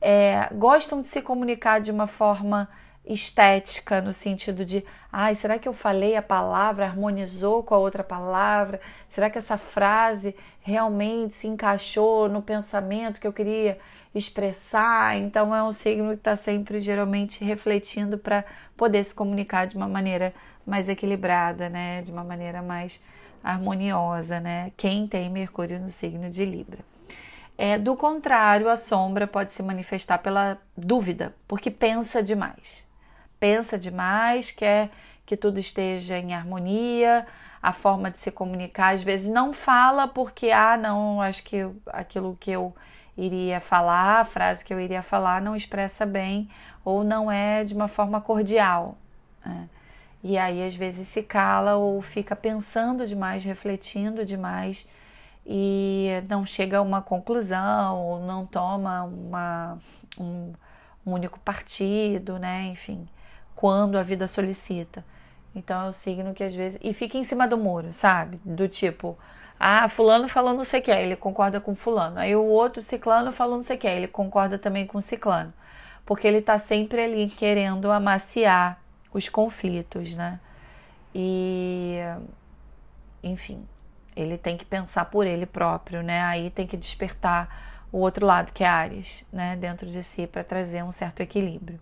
É, 0.00 0.48
gostam 0.54 1.02
de 1.02 1.08
se 1.08 1.20
comunicar 1.20 1.78
de 1.80 1.90
uma 1.90 2.06
forma 2.06 2.66
estética, 3.04 4.00
no 4.00 4.14
sentido 4.14 4.64
de, 4.64 4.82
ai, 5.12 5.34
será 5.34 5.58
que 5.58 5.68
eu 5.68 5.74
falei 5.74 6.16
a 6.16 6.22
palavra, 6.22 6.86
harmonizou 6.86 7.62
com 7.62 7.74
a 7.74 7.78
outra 7.78 8.02
palavra? 8.02 8.80
Será 9.08 9.28
que 9.28 9.36
essa 9.36 9.58
frase 9.58 10.34
realmente 10.62 11.34
se 11.34 11.46
encaixou 11.46 12.30
no 12.30 12.40
pensamento 12.40 13.20
que 13.20 13.26
eu 13.26 13.32
queria 13.32 13.78
expressar? 14.14 15.18
Então 15.18 15.54
é 15.54 15.62
um 15.62 15.72
signo 15.72 16.10
que 16.10 16.14
está 16.16 16.34
sempre 16.34 16.80
geralmente 16.80 17.44
refletindo 17.44 18.16
para 18.16 18.42
poder 18.74 19.04
se 19.04 19.14
comunicar 19.14 19.66
de 19.66 19.76
uma 19.76 19.88
maneira 19.88 20.32
mais 20.68 20.88
equilibrada, 20.88 21.68
né? 21.68 22.02
De 22.02 22.12
uma 22.12 22.24
maneira 22.24 22.62
mais 22.62 23.00
harmoniosa, 23.42 24.40
né? 24.40 24.72
Quem 24.76 25.06
tem 25.06 25.30
Mercúrio 25.30 25.80
no 25.80 25.88
signo 25.88 26.28
de 26.30 26.44
Libra. 26.44 26.78
É, 27.56 27.76
do 27.78 27.96
contrário, 27.96 28.68
a 28.68 28.76
sombra 28.76 29.26
pode 29.26 29.52
se 29.52 29.62
manifestar 29.62 30.18
pela 30.18 30.58
dúvida, 30.76 31.34
porque 31.48 31.70
pensa 31.70 32.22
demais 32.22 32.86
pensa 33.38 33.78
demais, 33.78 34.50
quer 34.50 34.90
que 35.24 35.36
tudo 35.36 35.58
esteja 35.58 36.18
em 36.18 36.34
harmonia, 36.34 37.26
a 37.62 37.72
forma 37.72 38.10
de 38.10 38.18
se 38.18 38.30
comunicar, 38.30 38.94
às 38.94 39.02
vezes 39.02 39.28
não 39.28 39.52
fala 39.52 40.08
porque, 40.08 40.50
ah, 40.50 40.76
não, 40.76 41.20
acho 41.20 41.42
que 41.42 41.68
aquilo 41.88 42.36
que 42.38 42.50
eu 42.50 42.74
iria 43.16 43.60
falar, 43.60 44.20
a 44.20 44.24
frase 44.24 44.64
que 44.64 44.72
eu 44.72 44.80
iria 44.80 45.02
falar 45.02 45.42
não 45.42 45.56
expressa 45.56 46.06
bem 46.06 46.48
ou 46.84 47.02
não 47.02 47.30
é 47.30 47.64
de 47.64 47.74
uma 47.74 47.88
forma 47.88 48.20
cordial. 48.20 48.96
Né? 49.44 49.68
E 50.22 50.36
aí, 50.36 50.64
às 50.64 50.74
vezes, 50.74 51.08
se 51.08 51.22
cala 51.22 51.76
ou 51.76 52.02
fica 52.02 52.34
pensando 52.34 53.06
demais, 53.06 53.44
refletindo 53.44 54.24
demais 54.24 54.86
e 55.46 56.08
não 56.28 56.44
chega 56.44 56.78
a 56.78 56.82
uma 56.82 57.00
conclusão 57.00 57.96
ou 57.98 58.20
não 58.20 58.44
toma 58.44 59.04
uma, 59.04 59.78
um, 60.18 60.52
um 61.06 61.12
único 61.12 61.38
partido, 61.40 62.38
né? 62.38 62.66
Enfim 62.66 63.08
quando 63.58 63.98
a 63.98 64.04
vida 64.04 64.28
solicita. 64.28 65.04
Então 65.52 65.86
é 65.86 65.88
o 65.88 65.92
signo 65.92 66.32
que 66.32 66.44
às 66.44 66.54
vezes. 66.54 66.78
E 66.80 66.94
fica 66.94 67.18
em 67.18 67.24
cima 67.24 67.48
do 67.48 67.58
muro, 67.58 67.92
sabe? 67.92 68.40
Do 68.44 68.68
tipo, 68.68 69.18
ah, 69.58 69.88
Fulano 69.88 70.28
falou 70.28 70.54
não 70.54 70.62
sei 70.62 70.78
o 70.78 70.82
que, 70.84 70.92
ele 70.92 71.16
concorda 71.16 71.60
com 71.60 71.74
Fulano. 71.74 72.20
Aí 72.20 72.36
o 72.36 72.44
outro 72.44 72.80
Ciclano 72.80 73.32
falou 73.32 73.56
não 73.56 73.64
sei 73.64 73.76
o 73.76 73.78
que, 73.80 73.88
ele 73.88 74.06
concorda 74.06 74.58
também 74.60 74.86
com 74.86 75.00
Ciclano. 75.00 75.52
Porque 76.06 76.28
ele 76.28 76.40
tá 76.40 76.56
sempre 76.56 77.02
ali 77.02 77.28
querendo 77.28 77.90
amaciar 77.90 78.80
os 79.12 79.28
conflitos, 79.28 80.14
né? 80.14 80.40
E. 81.14 81.98
Enfim, 83.22 83.66
ele 84.16 84.38
tem 84.38 84.56
que 84.56 84.64
pensar 84.64 85.06
por 85.06 85.26
ele 85.26 85.46
próprio, 85.46 86.02
né? 86.02 86.22
Aí 86.22 86.50
tem 86.50 86.66
que 86.66 86.76
despertar 86.76 87.86
o 87.90 87.98
outro 87.98 88.24
lado, 88.26 88.52
que 88.52 88.62
é 88.62 88.68
Ares, 88.68 89.24
né? 89.32 89.56
Dentro 89.56 89.88
de 89.88 90.02
si, 90.02 90.26
para 90.26 90.44
trazer 90.44 90.82
um 90.84 90.92
certo 90.92 91.20
equilíbrio 91.20 91.80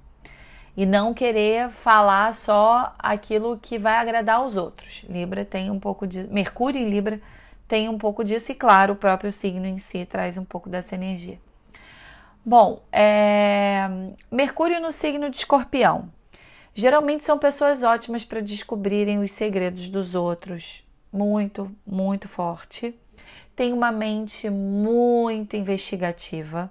e 0.76 0.84
não 0.84 1.14
querer 1.14 1.70
falar 1.70 2.34
só 2.34 2.94
aquilo 2.98 3.58
que 3.60 3.78
vai 3.78 3.94
agradar 3.94 4.36
aos 4.36 4.56
outros. 4.56 5.04
Libra 5.08 5.44
tem 5.44 5.70
um 5.70 5.80
pouco 5.80 6.06
de. 6.06 6.24
Mercúrio 6.24 6.80
em 6.80 6.90
Libra 6.90 7.20
tem 7.66 7.88
um 7.88 7.98
pouco 7.98 8.22
disso, 8.22 8.52
e 8.52 8.54
claro, 8.54 8.92
o 8.92 8.96
próprio 8.96 9.32
signo 9.32 9.66
em 9.66 9.78
si 9.78 10.04
traz 10.04 10.36
um 10.38 10.44
pouco 10.44 10.68
dessa 10.68 10.94
energia. 10.94 11.40
Bom, 12.44 12.80
é... 12.92 13.88
Mercúrio 14.30 14.80
no 14.80 14.92
signo 14.92 15.28
de 15.30 15.38
Escorpião. 15.38 16.08
Geralmente 16.78 17.24
são 17.24 17.38
pessoas 17.38 17.82
ótimas 17.82 18.24
para 18.24 18.40
descobrirem 18.40 19.18
os 19.18 19.32
segredos 19.32 19.88
dos 19.88 20.14
outros. 20.14 20.84
Muito, 21.12 21.74
muito 21.84 22.28
forte. 22.28 22.94
Tem 23.56 23.72
uma 23.72 23.90
mente 23.90 24.48
muito 24.50 25.56
investigativa 25.56 26.70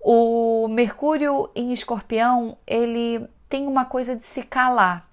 o 0.00 0.66
Mercúrio 0.68 1.50
em 1.54 1.72
Escorpião, 1.72 2.56
ele 2.66 3.26
tem 3.48 3.66
uma 3.66 3.84
coisa 3.84 4.16
de 4.16 4.24
se 4.24 4.42
calar, 4.42 5.06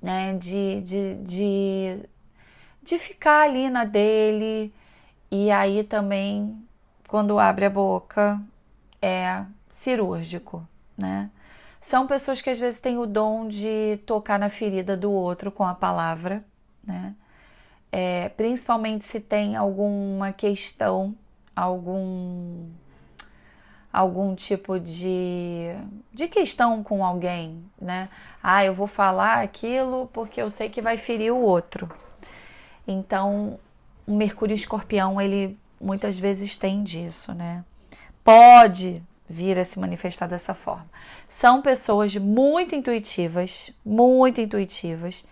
né? 0.00 0.34
De, 0.38 0.80
de, 0.80 1.14
de, 1.16 2.08
de 2.82 2.98
ficar 2.98 3.42
ali 3.42 3.68
na 3.68 3.84
dele, 3.84 4.72
e 5.30 5.50
aí 5.50 5.84
também, 5.84 6.56
quando 7.06 7.38
abre 7.38 7.66
a 7.66 7.70
boca, 7.70 8.40
é 9.02 9.44
cirúrgico, 9.68 10.66
né? 10.96 11.30
São 11.80 12.06
pessoas 12.06 12.42
que 12.42 12.50
às 12.50 12.58
vezes 12.58 12.80
têm 12.80 12.98
o 12.98 13.06
dom 13.06 13.48
de 13.48 13.98
tocar 14.06 14.38
na 14.38 14.50
ferida 14.50 14.96
do 14.96 15.10
outro 15.10 15.50
com 15.50 15.64
a 15.64 15.74
palavra, 15.74 16.44
né? 16.84 17.14
É, 17.90 18.28
principalmente 18.30 19.04
se 19.04 19.18
tem 19.18 19.56
alguma 19.56 20.32
questão, 20.32 21.14
algum 21.56 22.68
algum 23.92 24.36
tipo 24.36 24.78
de, 24.78 25.74
de 26.12 26.28
questão 26.28 26.82
com 26.82 27.04
alguém, 27.04 27.64
né? 27.80 28.08
Ah, 28.42 28.64
eu 28.64 28.72
vou 28.72 28.86
falar 28.86 29.42
aquilo 29.42 30.08
porque 30.12 30.40
eu 30.40 30.48
sei 30.48 30.68
que 30.68 30.80
vai 30.80 30.96
ferir 30.96 31.32
o 31.32 31.40
outro. 31.40 31.90
Então, 32.86 33.58
o 34.06 34.14
Mercúrio 34.14 34.54
Escorpião, 34.54 35.20
ele 35.20 35.58
muitas 35.80 36.18
vezes 36.18 36.56
tem 36.56 36.84
disso, 36.84 37.34
né? 37.34 37.64
Pode 38.22 39.02
vir 39.30 39.56
a 39.56 39.64
se 39.64 39.78
manifestar 39.78 40.26
dessa 40.26 40.52
forma. 40.52 40.86
São 41.28 41.62
pessoas 41.62 42.16
muito 42.16 42.74
intuitivas, 42.74 43.72
muito 43.86 44.40
intuitivas. 44.40 45.24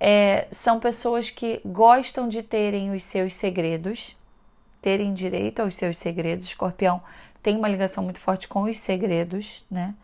É, 0.00 0.48
são 0.50 0.80
pessoas 0.80 1.30
que 1.30 1.60
gostam 1.64 2.28
de 2.28 2.42
terem 2.42 2.90
os 2.90 3.04
seus 3.04 3.34
segredos, 3.34 4.16
terem 4.82 5.14
direito 5.14 5.62
aos 5.62 5.76
seus 5.76 5.96
segredos. 5.96 6.46
Escorpião 6.46 7.00
tem 7.40 7.56
uma 7.56 7.68
ligação 7.68 8.02
muito 8.02 8.18
forte 8.18 8.48
com 8.48 8.64
os 8.64 8.76
segredos, 8.76 9.64
né? 9.70 9.94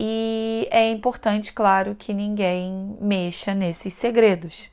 E 0.00 0.66
é 0.70 0.90
importante, 0.90 1.52
claro, 1.52 1.94
que 1.94 2.12
ninguém 2.12 2.96
mexa 3.00 3.54
nesses 3.54 3.94
segredos, 3.94 4.68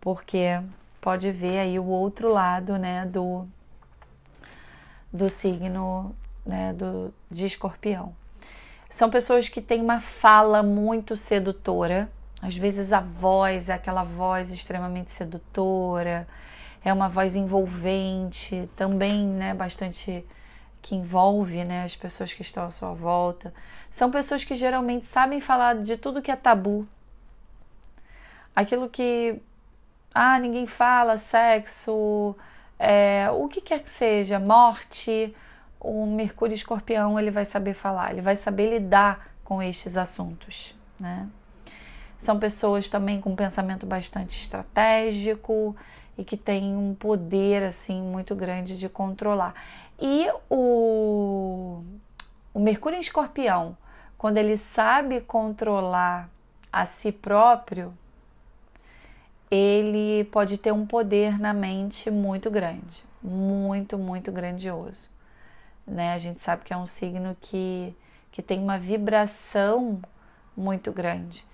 porque 0.00 0.60
pode 1.00 1.30
ver 1.30 1.58
aí 1.58 1.78
o 1.78 1.86
outro 1.86 2.30
lado, 2.30 2.76
né, 2.76 3.06
do, 3.06 3.46
do 5.10 5.30
signo, 5.30 6.14
né, 6.44 6.72
do, 6.72 7.12
de 7.30 7.46
escorpião. 7.46 8.14
São 8.88 9.10
pessoas 9.10 9.48
que 9.48 9.60
têm 9.60 9.80
uma 9.80 10.00
fala 10.00 10.62
muito 10.62 11.16
sedutora, 11.16 12.10
às 12.40 12.54
vezes 12.54 12.92
a 12.92 13.00
voz 13.00 13.68
é 13.68 13.72
aquela 13.72 14.04
voz 14.04 14.52
extremamente 14.52 15.10
sedutora, 15.10 16.28
é 16.84 16.92
uma 16.92 17.08
voz 17.08 17.34
envolvente, 17.34 18.68
também, 18.76 19.24
né, 19.26 19.54
bastante 19.54 20.24
que 20.82 20.94
envolve 20.94 21.64
né, 21.64 21.82
as 21.82 21.96
pessoas 21.96 22.34
que 22.34 22.42
estão 22.42 22.64
à 22.64 22.70
sua 22.70 22.92
volta. 22.92 23.54
São 23.90 24.10
pessoas 24.10 24.44
que 24.44 24.54
geralmente 24.54 25.06
sabem 25.06 25.40
falar 25.40 25.76
de 25.76 25.96
tudo 25.96 26.20
que 26.20 26.30
é 26.30 26.36
tabu. 26.36 26.86
Aquilo 28.54 28.90
que 28.90 29.40
ah, 30.14 30.38
ninguém 30.38 30.66
fala, 30.66 31.16
sexo, 31.16 32.36
é, 32.78 33.30
o 33.32 33.48
que 33.48 33.62
quer 33.62 33.80
que 33.80 33.88
seja, 33.88 34.38
morte, 34.38 35.34
o 35.84 36.06
Mercúrio 36.06 36.54
Escorpião 36.54 37.20
ele 37.20 37.30
vai 37.30 37.44
saber 37.44 37.74
falar, 37.74 38.12
ele 38.12 38.22
vai 38.22 38.34
saber 38.34 38.70
lidar 38.70 39.28
com 39.44 39.62
estes 39.62 39.98
assuntos, 39.98 40.74
né? 40.98 41.28
São 42.16 42.38
pessoas 42.38 42.88
também 42.88 43.20
com 43.20 43.36
pensamento 43.36 43.84
bastante 43.84 44.40
estratégico 44.40 45.76
e 46.16 46.24
que 46.24 46.38
têm 46.38 46.74
um 46.74 46.94
poder 46.94 47.62
assim 47.62 48.00
muito 48.00 48.34
grande 48.34 48.78
de 48.78 48.88
controlar. 48.88 49.54
E 50.00 50.26
o, 50.48 51.82
o 52.54 52.58
Mercúrio 52.58 52.96
em 52.96 53.00
Escorpião, 53.00 53.76
quando 54.16 54.38
ele 54.38 54.56
sabe 54.56 55.20
controlar 55.20 56.30
a 56.72 56.86
si 56.86 57.12
próprio, 57.12 57.92
ele 59.50 60.24
pode 60.32 60.56
ter 60.56 60.72
um 60.72 60.86
poder 60.86 61.38
na 61.38 61.52
mente 61.52 62.10
muito 62.10 62.50
grande, 62.50 63.04
muito, 63.22 63.98
muito 63.98 64.32
grandioso. 64.32 65.13
Né? 65.86 66.12
A 66.12 66.18
gente 66.18 66.40
sabe 66.40 66.64
que 66.64 66.72
é 66.72 66.76
um 66.76 66.86
signo 66.86 67.36
que, 67.40 67.94
que 68.30 68.42
tem 68.42 68.58
uma 68.58 68.78
vibração 68.78 70.00
muito 70.56 70.92
grande. 70.92 71.44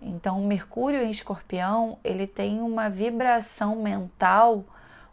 Então, 0.00 0.40
Mercúrio 0.42 1.02
em 1.02 1.10
Escorpião, 1.10 1.98
ele 2.04 2.26
tem 2.26 2.60
uma 2.60 2.88
vibração 2.88 3.76
mental 3.76 4.64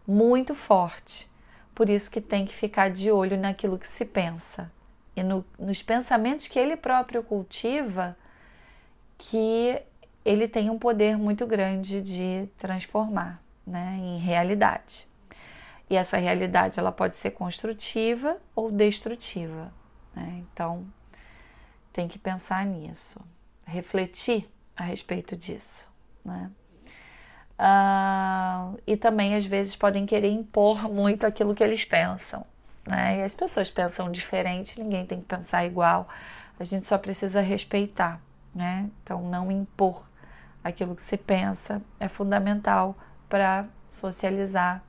muito 0.05 0.53
forte 0.53 1.29
Por 1.73 1.89
isso 1.89 2.11
que 2.11 2.19
tem 2.19 2.45
que 2.45 2.53
ficar 2.53 2.89
de 2.89 3.09
olho 3.09 3.37
naquilo 3.37 3.79
que 3.79 3.87
se 3.87 4.03
pensa 4.03 4.69
e 5.15 5.23
no, 5.23 5.45
nos 5.57 5.81
pensamentos 5.81 6.47
que 6.47 6.57
ele 6.57 6.75
próprio 6.75 7.23
cultiva, 7.23 8.17
que 9.17 9.79
ele 10.25 10.47
tem 10.47 10.69
um 10.69 10.79
poder 10.79 11.17
muito 11.17 11.45
grande 11.45 12.01
de 12.01 12.49
transformar 12.57 13.41
né, 13.65 13.97
em 13.99 14.17
realidade. 14.17 15.07
E 15.93 15.95
essa 15.95 16.17
realidade 16.17 16.79
ela 16.79 16.91
pode 16.91 17.15
ser 17.15 17.29
construtiva 17.29 18.37
ou 18.55 18.71
destrutiva. 18.71 19.71
Né? 20.15 20.43
Então 20.51 20.87
tem 21.91 22.07
que 22.07 22.17
pensar 22.17 22.65
nisso, 22.65 23.21
refletir 23.67 24.49
a 24.75 24.81
respeito 24.81 25.37
disso. 25.37 25.87
Né? 26.25 26.49
Uh, 27.59 28.81
e 28.87 28.97
também 28.97 29.35
às 29.35 29.45
vezes 29.45 29.75
podem 29.75 30.03
querer 30.03 30.31
impor 30.31 30.89
muito 30.89 31.27
aquilo 31.27 31.53
que 31.53 31.63
eles 31.63 31.85
pensam. 31.85 32.43
Né? 32.87 33.19
E 33.19 33.21
as 33.21 33.35
pessoas 33.35 33.69
pensam 33.69 34.09
diferente, 34.09 34.81
ninguém 34.81 35.05
tem 35.05 35.19
que 35.19 35.27
pensar 35.27 35.63
igual. 35.63 36.09
A 36.59 36.63
gente 36.63 36.87
só 36.87 36.97
precisa 36.97 37.39
respeitar, 37.39 38.19
né? 38.53 38.89
Então 39.03 39.21
não 39.29 39.51
impor 39.51 40.09
aquilo 40.63 40.95
que 40.95 41.03
se 41.03 41.17
pensa 41.17 41.83
é 41.99 42.07
fundamental 42.07 42.97
para 43.29 43.67
socializar 43.87 44.83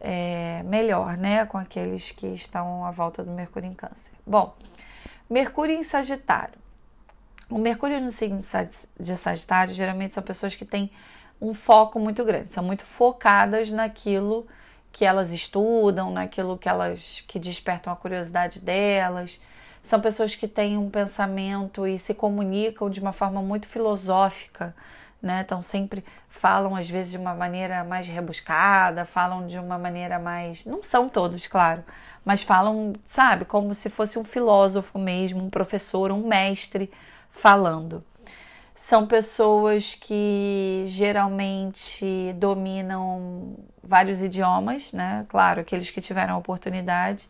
é, 0.00 0.62
melhor, 0.64 1.16
né, 1.16 1.46
com 1.46 1.58
aqueles 1.58 2.12
que 2.12 2.26
estão 2.26 2.84
à 2.84 2.90
volta 2.90 3.22
do 3.22 3.30
Mercúrio 3.30 3.68
em 3.68 3.74
Câncer. 3.74 4.12
Bom, 4.26 4.54
Mercúrio 5.28 5.74
em 5.74 5.82
Sagitário. 5.82 6.58
O 7.50 7.58
Mercúrio 7.58 8.00
no 8.00 8.10
signo 8.10 8.38
de 8.98 9.16
Sagitário 9.16 9.72
geralmente 9.72 10.14
são 10.14 10.22
pessoas 10.22 10.54
que 10.54 10.64
têm 10.64 10.90
um 11.40 11.52
foco 11.52 11.98
muito 11.98 12.24
grande, 12.24 12.52
são 12.52 12.64
muito 12.64 12.84
focadas 12.84 13.70
naquilo 13.70 14.46
que 14.90 15.04
elas 15.04 15.32
estudam, 15.32 16.10
naquilo 16.10 16.56
que 16.56 16.68
elas 16.68 17.24
que 17.26 17.38
despertam 17.38 17.92
a 17.92 17.96
curiosidade 17.96 18.60
delas. 18.60 19.40
São 19.82 20.00
pessoas 20.00 20.34
que 20.34 20.48
têm 20.48 20.78
um 20.78 20.88
pensamento 20.88 21.86
e 21.86 21.98
se 21.98 22.14
comunicam 22.14 22.88
de 22.88 23.00
uma 23.00 23.12
forma 23.12 23.42
muito 23.42 23.66
filosófica, 23.66 24.74
né? 25.24 25.42
Então 25.44 25.62
sempre 25.62 26.04
falam 26.28 26.76
às 26.76 26.88
vezes 26.88 27.12
de 27.12 27.18
uma 27.18 27.34
maneira 27.34 27.82
mais 27.82 28.06
rebuscada, 28.06 29.04
falam 29.06 29.46
de 29.46 29.58
uma 29.58 29.78
maneira 29.78 30.18
mais, 30.18 30.66
não 30.66 30.84
são 30.84 31.08
todos, 31.08 31.46
claro, 31.46 31.82
mas 32.24 32.42
falam, 32.42 32.92
sabe, 33.06 33.44
como 33.44 33.74
se 33.74 33.88
fosse 33.88 34.18
um 34.18 34.24
filósofo 34.24 34.98
mesmo, 34.98 35.42
um 35.42 35.50
professor, 35.50 36.12
um 36.12 36.28
mestre 36.28 36.90
falando. 37.30 38.04
São 38.74 39.06
pessoas 39.06 39.94
que 39.94 40.82
geralmente 40.86 42.34
dominam 42.36 43.56
vários 43.82 44.20
idiomas, 44.22 44.92
né? 44.92 45.24
Claro, 45.28 45.60
aqueles 45.60 45.90
que 45.90 46.00
tiveram 46.00 46.36
oportunidade, 46.36 47.28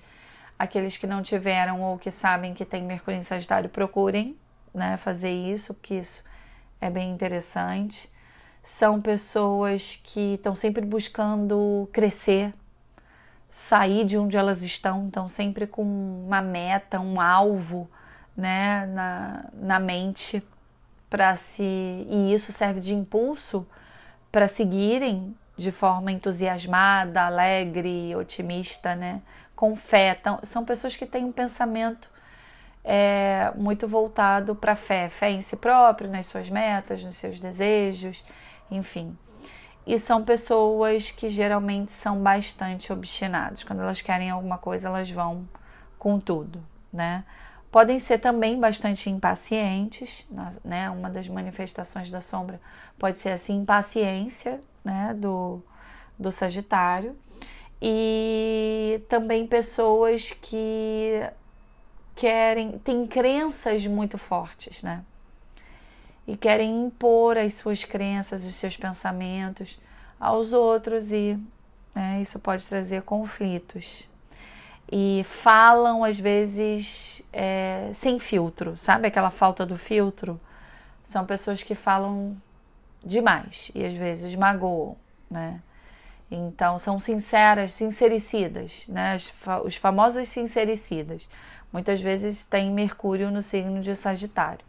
aqueles 0.59 0.96
que 0.96 1.07
não 1.07 1.22
tiveram 1.22 1.83
ou 1.83 1.98
que 1.98 2.11
sabem 2.11 2.54
que 2.54 2.64
tem 2.64 2.83
Mercúrio 2.83 3.18
em 3.18 3.22
Sagitário, 3.22 3.68
procurem, 3.68 4.37
né, 4.74 4.96
fazer 4.96 5.30
isso, 5.30 5.74
porque 5.74 5.94
isso 5.94 6.22
é 6.87 6.90
bem 6.90 7.11
interessante. 7.11 8.11
São 8.62 9.01
pessoas 9.01 10.01
que 10.03 10.35
estão 10.35 10.55
sempre 10.55 10.85
buscando 10.85 11.88
crescer, 11.92 12.53
sair 13.49 14.05
de 14.05 14.18
onde 14.18 14.37
elas 14.37 14.62
estão, 14.62 15.07
estão 15.07 15.29
sempre 15.29 15.66
com 15.66 15.83
uma 15.83 16.40
meta, 16.40 17.01
um 17.01 17.20
alvo 17.20 17.90
né, 18.37 18.87
na, 18.87 19.44
na 19.55 19.79
mente 19.79 20.42
para 21.09 21.37
se. 21.37 21.62
E 21.62 22.33
isso 22.33 22.53
serve 22.53 22.81
de 22.81 22.94
impulso 22.94 23.66
para 24.33 24.49
seguirem 24.49 25.35
de 25.57 25.70
forma 25.70 26.11
entusiasmada, 26.11 27.23
alegre, 27.23 28.14
otimista, 28.16 28.94
né? 28.94 29.23
com 29.55 29.75
fé. 29.77 30.16
Então, 30.20 30.40
são 30.42 30.64
pessoas 30.64 30.97
que 30.97 31.07
têm 31.07 31.25
um 31.25 31.33
pensamento 31.33 32.11
é, 32.85 33.51
muito 33.57 33.88
voltado 33.88 34.55
para 34.55 34.73
a 34.73 34.77
fé, 34.77 35.09
fé 35.09 35.31
em 35.31 35.40
si 35.40 35.57
próprio, 35.57 36.11
nas 36.11 36.27
suas 36.27 36.51
metas, 36.51 37.03
nos 37.03 37.16
seus 37.16 37.40
desejos, 37.40 38.23
enfim. 38.70 39.16
E 39.87 39.99
são 39.99 40.23
pessoas 40.25 41.11
que 41.11 41.29
geralmente 41.29 41.92
são 41.92 42.23
bastante 42.23 42.92
obstinadas. 42.92 43.64
Quando 43.64 43.83
elas 43.83 44.01
querem 44.01 44.31
alguma 44.31 44.59
coisa, 44.59 44.88
elas 44.88 45.11
vão 45.11 45.49
com 45.99 46.18
tudo, 46.18 46.62
né? 46.92 47.25
Podem 47.70 47.99
ser 47.99 48.18
também 48.18 48.59
bastante 48.59 49.11
impacientes, 49.11 50.27
né? 50.64 50.88
Uma 50.90 51.11
das 51.11 51.27
manifestações 51.29 52.11
da 52.11 52.20
sombra 52.20 52.61
pode 52.99 53.18
ser 53.18 53.31
assim, 53.31 53.61
impaciência, 53.61 54.61
né? 54.85 55.14
Do, 55.18 55.62
do 56.18 56.31
Sagitário. 56.31 57.16
E 57.83 59.03
também 59.09 59.47
pessoas 59.47 60.33
que 60.33 61.20
querem, 62.14 62.79
têm 62.79 63.07
crenças 63.07 63.87
muito 63.87 64.18
fortes, 64.18 64.83
né? 64.83 65.05
E 66.27 66.37
querem 66.37 66.85
impor 66.85 67.37
as 67.37 67.55
suas 67.55 67.85
crenças, 67.85 68.44
os 68.44 68.55
seus 68.55 68.77
pensamentos 68.77 69.79
aos 70.18 70.53
outros 70.53 71.12
e 71.12 71.38
né, 71.94 72.20
isso 72.20 72.38
pode 72.38 72.66
trazer 72.66 73.03
conflitos. 73.03 74.09
E 74.90 75.22
falam 75.24 76.05
às 76.05 76.18
vezes 76.18 77.22
é, 77.33 77.90
sem 77.94 78.18
filtro, 78.18 78.77
sabe 78.77 79.09
aquela 79.09 79.31
falta 79.31 79.66
do 79.66 79.77
filtro? 79.77 80.40
São 81.03 81.27
pessoas 81.27 81.62
que 81.62 81.74
falam 81.74 82.37
demais 83.05 83.70
e 83.74 83.85
às 83.85 83.92
vezes 83.92 84.35
magoam, 84.35 84.96
né? 85.31 85.61
Então 86.31 86.79
são 86.79 86.98
sinceras, 86.98 87.72
sincericidas, 87.72 88.87
né? 88.88 89.16
Os 89.64 89.77
famosos 89.77 90.29
sincericidas 90.29 91.29
muitas 91.75 92.01
vezes 92.01 92.47
tem 92.47 92.71
Mercúrio 92.71 93.33
no 93.33 93.43
signo 93.43 93.81
de 93.81 93.97
Sagitário. 93.97 94.65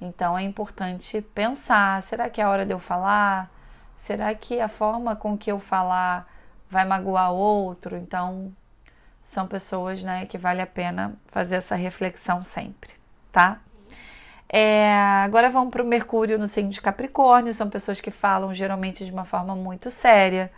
Então 0.00 0.38
é 0.38 0.44
importante 0.44 1.20
pensar: 1.20 2.00
será 2.04 2.30
que 2.30 2.40
é 2.40 2.44
a 2.44 2.48
hora 2.48 2.64
de 2.64 2.72
eu 2.72 2.78
falar? 2.78 3.50
Será 3.96 4.32
que 4.32 4.60
a 4.60 4.68
forma 4.68 5.16
com 5.16 5.36
que 5.36 5.50
eu 5.50 5.58
falar 5.58 6.30
vai 6.70 6.84
magoar 6.84 7.32
outro? 7.32 7.96
Então 7.96 8.52
são 9.22 9.48
pessoas 9.48 10.04
né, 10.04 10.24
que 10.26 10.38
vale 10.38 10.62
a 10.62 10.66
pena 10.66 11.14
fazer 11.26 11.56
essa 11.56 11.74
reflexão 11.74 12.44
sempre, 12.44 12.92
tá? 13.32 13.58
É, 14.48 14.94
agora 15.24 15.50
vamos 15.50 15.70
para 15.72 15.82
o 15.82 15.86
Mercúrio 15.86 16.38
no 16.38 16.46
signo 16.46 16.70
de 16.70 16.80
Capricórnio. 16.80 17.52
São 17.52 17.68
pessoas 17.68 18.00
que 18.00 18.12
falam 18.12 18.54
geralmente 18.54 19.04
de 19.04 19.10
uma 19.10 19.24
forma 19.24 19.56
muito 19.56 19.90
séria, 19.90 20.52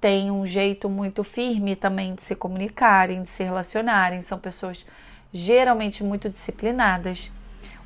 têm 0.00 0.30
um 0.30 0.46
jeito 0.46 0.88
muito 0.88 1.24
firme 1.24 1.74
também 1.74 2.14
de 2.14 2.22
se 2.22 2.36
comunicarem, 2.36 3.22
de 3.22 3.28
se 3.28 3.42
relacionarem. 3.42 4.20
São 4.20 4.38
pessoas 4.38 4.86
geralmente 5.34 6.04
muito 6.04 6.30
disciplinadas. 6.30 7.32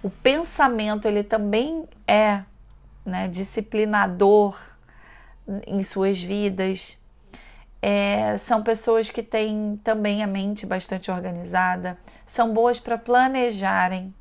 O 0.02 0.10
pensamento 0.10 1.08
ele 1.08 1.24
também 1.24 1.88
é 2.06 2.42
né, 3.04 3.26
disciplinador 3.26 4.54
em 5.66 5.82
suas 5.82 6.22
vidas. 6.22 6.98
É, 7.80 8.36
são 8.36 8.62
pessoas 8.62 9.10
que 9.10 9.22
têm 9.22 9.80
também 9.82 10.22
a 10.22 10.26
mente 10.26 10.66
bastante 10.66 11.10
organizada, 11.10 11.96
são 12.26 12.52
boas 12.52 12.78
para 12.78 12.98
planejarem. 12.98 14.12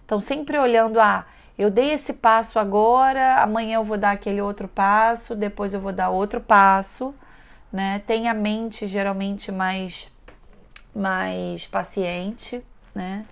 Estão 0.00 0.20
sempre 0.20 0.56
olhando, 0.56 0.98
ah, 0.98 1.26
eu 1.58 1.70
dei 1.70 1.92
esse 1.92 2.14
passo 2.14 2.58
agora, 2.58 3.42
amanhã 3.42 3.76
eu 3.76 3.84
vou 3.84 3.98
dar 3.98 4.12
aquele 4.12 4.40
outro 4.40 4.66
passo, 4.66 5.34
depois 5.34 5.74
eu 5.74 5.80
vou 5.80 5.92
dar 5.92 6.08
outro 6.08 6.40
passo, 6.40 7.14
né? 7.72 7.98
Tem 8.06 8.28
a 8.28 8.34
mente 8.34 8.86
geralmente 8.86 9.52
mais 9.52 10.10
mais 10.94 11.66
paciente, 11.66 12.62
né? 12.94 13.24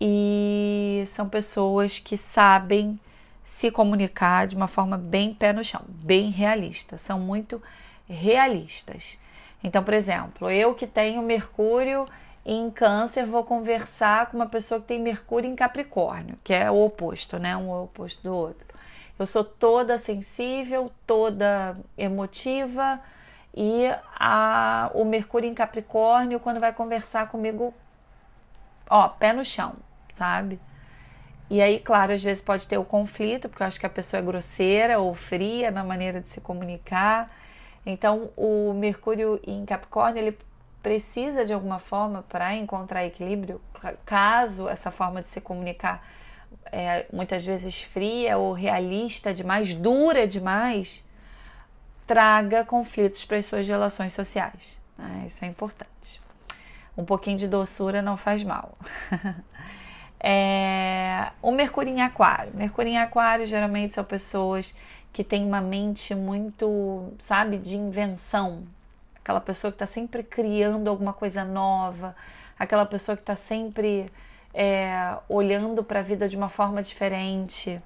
E 0.00 1.02
são 1.06 1.28
pessoas 1.28 1.98
que 1.98 2.16
sabem 2.16 2.98
se 3.42 3.70
comunicar 3.70 4.46
de 4.46 4.56
uma 4.56 4.66
forma 4.66 4.96
bem 4.96 5.32
pé 5.34 5.52
no 5.52 5.64
chão, 5.64 5.82
bem 5.86 6.30
realista, 6.30 6.98
são 6.98 7.18
muito 7.20 7.62
realistas. 8.08 9.18
Então, 9.62 9.82
por 9.82 9.94
exemplo, 9.94 10.50
eu 10.50 10.74
que 10.74 10.86
tenho 10.86 11.22
Mercúrio 11.22 12.04
em 12.44 12.70
Câncer, 12.70 13.24
vou 13.24 13.44
conversar 13.44 14.26
com 14.26 14.36
uma 14.36 14.46
pessoa 14.46 14.80
que 14.80 14.86
tem 14.86 15.00
Mercúrio 15.00 15.50
em 15.50 15.56
Capricórnio, 15.56 16.36
que 16.44 16.52
é 16.52 16.70
o 16.70 16.84
oposto, 16.84 17.38
né? 17.38 17.56
Um 17.56 17.70
é 17.70 17.76
o 17.76 17.84
oposto 17.84 18.22
do 18.22 18.34
outro. 18.34 18.66
Eu 19.18 19.26
sou 19.26 19.44
toda 19.44 19.96
sensível, 19.96 20.90
toda 21.06 21.76
emotiva, 21.96 23.00
e 23.56 23.84
a, 24.18 24.90
o 24.94 25.04
Mercúrio 25.04 25.48
em 25.48 25.54
Capricórnio, 25.54 26.40
quando 26.40 26.58
vai 26.58 26.72
conversar 26.72 27.28
comigo, 27.28 27.72
ó, 28.90 29.08
pé 29.08 29.32
no 29.32 29.44
chão, 29.44 29.74
sabe? 30.12 30.58
E 31.48 31.62
aí, 31.62 31.78
claro, 31.78 32.12
às 32.12 32.22
vezes 32.22 32.42
pode 32.42 32.66
ter 32.66 32.78
o 32.78 32.84
conflito, 32.84 33.48
porque 33.48 33.62
eu 33.62 33.66
acho 33.66 33.78
que 33.78 33.86
a 33.86 33.90
pessoa 33.90 34.18
é 34.20 34.24
grosseira 34.24 34.98
ou 34.98 35.14
fria 35.14 35.70
na 35.70 35.84
maneira 35.84 36.20
de 36.20 36.28
se 36.28 36.40
comunicar. 36.40 37.30
Então, 37.86 38.30
o 38.36 38.72
Mercúrio 38.72 39.40
em 39.46 39.64
Capricórnio, 39.64 40.20
ele 40.20 40.38
precisa 40.82 41.44
de 41.44 41.52
alguma 41.52 41.78
forma 41.78 42.24
para 42.28 42.54
encontrar 42.56 43.06
equilíbrio, 43.06 43.60
caso 44.04 44.68
essa 44.68 44.90
forma 44.90 45.22
de 45.22 45.28
se 45.28 45.40
comunicar 45.40 46.06
é, 46.72 47.06
muitas 47.12 47.44
vezes 47.44 47.82
fria 47.82 48.36
ou 48.36 48.52
realista 48.52 49.32
demais, 49.32 49.74
dura 49.74 50.26
demais, 50.26 51.04
traga 52.06 52.64
conflitos 52.64 53.24
para 53.24 53.38
as 53.38 53.46
suas 53.46 53.66
relações 53.66 54.12
sociais, 54.12 54.78
Né? 54.96 55.24
Isso 55.26 55.44
é 55.44 55.48
importante. 55.48 56.20
Um 56.96 57.04
pouquinho 57.04 57.36
de 57.36 57.48
doçura 57.48 58.00
não 58.00 58.16
faz 58.16 58.44
mal. 58.44 58.78
é, 60.20 61.32
o 61.42 61.50
Mercúrio 61.50 61.92
em 61.92 62.02
Aquário. 62.02 62.52
Mercúrio 62.54 62.92
em 62.92 62.98
Aquário 62.98 63.44
geralmente 63.46 63.94
são 63.94 64.04
pessoas 64.04 64.74
que 65.12 65.24
têm 65.24 65.44
uma 65.44 65.60
mente 65.60 66.14
muito, 66.14 67.12
sabe, 67.18 67.58
de 67.58 67.76
invenção. 67.76 68.62
Aquela 69.16 69.40
pessoa 69.40 69.70
que 69.70 69.76
está 69.76 69.86
sempre 69.86 70.22
criando 70.22 70.88
alguma 70.88 71.12
coisa 71.12 71.44
nova, 71.44 72.14
aquela 72.58 72.86
pessoa 72.86 73.16
que 73.16 73.22
está 73.22 73.34
sempre 73.34 74.06
é, 74.52 75.16
olhando 75.28 75.82
para 75.82 76.00
a 76.00 76.02
vida 76.02 76.28
de 76.28 76.36
uma 76.36 76.48
forma 76.48 76.80
diferente. 76.82 77.80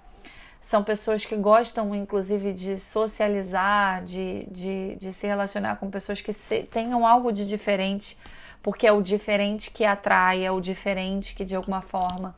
São 0.61 0.83
pessoas 0.83 1.25
que 1.25 1.37
gostam, 1.37 1.95
inclusive, 1.95 2.53
de 2.53 2.79
socializar, 2.79 4.05
de, 4.05 4.47
de, 4.51 4.97
de 4.97 5.13
se 5.13 5.27
relacionar 5.27 5.77
com 5.77 5.91
pessoas 5.91 6.21
que 6.21 6.33
se, 6.33 6.65
tenham 6.65 7.07
algo 7.07 7.33
de 7.33 7.47
diferente, 7.47 8.19
porque 8.63 8.87
é 8.87 8.93
o 8.93 9.01
diferente 9.01 9.71
que 9.71 9.85
atrai, 9.85 10.45
é 10.45 10.51
o 10.51 10.61
diferente 10.61 11.35
que, 11.35 11.45
de 11.45 11.55
alguma 11.55 11.81
forma, 11.81 12.35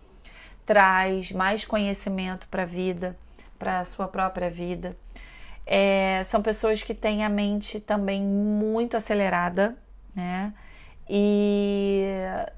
traz 0.66 1.32
mais 1.32 1.64
conhecimento 1.64 2.46
para 2.48 2.62
a 2.62 2.66
vida, 2.66 3.16
para 3.58 3.80
a 3.80 3.84
sua 3.84 4.06
própria 4.06 4.50
vida. 4.50 4.96
É, 5.66 6.22
são 6.24 6.42
pessoas 6.42 6.82
que 6.82 6.94
têm 6.94 7.24
a 7.24 7.28
mente 7.28 7.80
também 7.80 8.22
muito 8.22 8.96
acelerada, 8.96 9.76
né? 10.14 10.52
E 11.08 12.04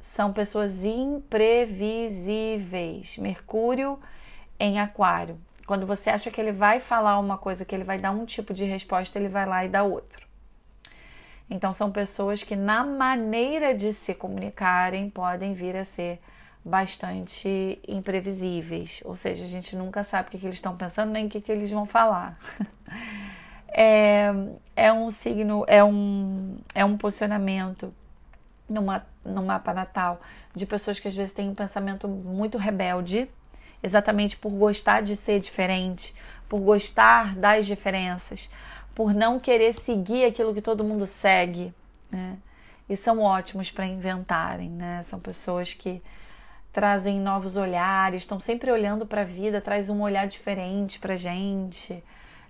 são 0.01 0.33
pessoas 0.33 0.85
imprevisíveis. 0.85 3.16
Mercúrio 3.16 3.98
em 4.61 4.79
Aquário. 4.79 5.38
Quando 5.66 5.87
você 5.87 6.11
acha 6.11 6.31
que 6.31 6.40
ele 6.40 6.53
vai 6.53 6.81
falar 6.81 7.18
uma 7.18 7.38
coisa, 7.38 7.64
que 7.64 7.75
ele 7.75 7.85
vai 7.85 7.98
dar 7.98 8.11
um 8.11 8.25
tipo 8.25 8.53
de 8.53 8.64
resposta, 8.64 9.18
ele 9.18 9.29
vai 9.29 9.46
lá 9.46 9.64
e 9.64 9.68
dá 9.68 9.83
outro. 9.83 10.27
Então, 11.48 11.72
são 11.72 11.90
pessoas 11.90 12.42
que, 12.42 12.57
na 12.57 12.85
maneira 12.85 13.75
de 13.75 13.92
se 13.92 14.14
comunicarem, 14.14 15.11
podem 15.11 15.53
vir 15.53 15.77
a 15.77 15.85
ser 15.85 16.18
bastante 16.64 17.81
imprevisíveis. 17.87 19.01
Ou 19.05 19.16
seja, 19.16 19.44
a 19.44 19.46
gente 19.46 19.77
nunca 19.77 20.03
sabe 20.03 20.29
o 20.29 20.31
que, 20.31 20.38
que 20.38 20.46
eles 20.46 20.57
estão 20.57 20.77
pensando 20.77 21.11
nem 21.11 21.27
o 21.27 21.29
que, 21.29 21.40
que 21.40 21.53
eles 21.53 21.70
vão 21.70 21.85
falar. 21.85 22.38
é, 23.68 24.33
é 24.75 24.92
um 24.92 25.11
signo, 25.11 25.64
é 25.66 25.83
um, 25.83 26.57
é 26.75 26.85
um 26.85 26.96
posicionamento 26.96 27.92
numa, 28.68 29.05
no 29.25 29.42
mapa 29.42 29.75
natal 29.75 30.20
de 30.55 30.64
pessoas 30.66 30.98
que 30.98 31.09
às 31.09 31.14
vezes 31.14 31.33
têm 31.33 31.48
um 31.48 31.55
pensamento 31.55 32.09
muito 32.09 32.59
rebelde 32.59 33.29
exatamente 33.83 34.37
por 34.37 34.51
gostar 34.51 35.03
de 35.03 35.16
ser 35.16 35.40
diferente, 35.40 36.14
por 36.49 36.61
gostar 36.61 37.35
das 37.35 37.66
diferenças, 37.66 38.49
por 38.95 39.14
não 39.14 39.40
querer 39.40 39.73
seguir 39.73 40.25
aquilo 40.25 40.55
que 40.55 40.62
todo 40.62 40.85
mundo 40.85 41.07
segue, 41.07 41.73
né? 42.11 42.37
E 42.88 42.97
são 42.97 43.21
ótimos 43.21 43.71
para 43.71 43.87
inventarem, 43.87 44.68
né? 44.68 45.03
São 45.03 45.18
pessoas 45.18 45.73
que 45.73 46.03
trazem 46.73 47.21
novos 47.21 47.57
olhares, 47.57 48.23
estão 48.23 48.40
sempre 48.40 48.71
olhando 48.71 49.07
para 49.07 49.23
a 49.23 49.25
vida, 49.25 49.61
traz 49.61 49.88
um 49.88 50.03
olhar 50.03 50.27
diferente 50.27 50.99
para 50.99 51.16
gente, 51.16 52.03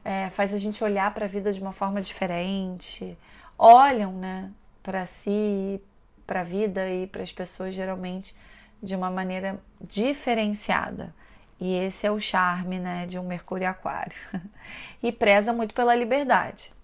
é, 0.04 0.30
faz 0.30 0.54
a 0.54 0.58
gente 0.58 0.82
olhar 0.82 1.12
para 1.12 1.24
a 1.24 1.28
vida 1.28 1.52
de 1.52 1.60
uma 1.60 1.72
forma 1.72 2.00
diferente, 2.00 3.16
olham, 3.58 4.12
né, 4.12 4.50
para 4.82 5.06
si, 5.06 5.80
para 6.26 6.40
a 6.40 6.44
vida 6.44 6.88
e 6.88 7.06
para 7.06 7.22
as 7.22 7.32
pessoas 7.32 7.74
geralmente 7.74 8.34
de 8.82 8.94
uma 8.96 9.10
maneira 9.10 9.60
diferenciada. 9.80 11.14
E 11.64 11.76
esse 11.76 12.04
é 12.04 12.10
o 12.10 12.18
charme 12.18 12.80
né, 12.80 13.06
de 13.06 13.20
um 13.20 13.22
Mercúrio 13.22 13.70
Aquário. 13.70 14.16
e 15.00 15.12
preza 15.12 15.52
muito 15.52 15.72
pela 15.72 15.94
liberdade. 15.94 16.74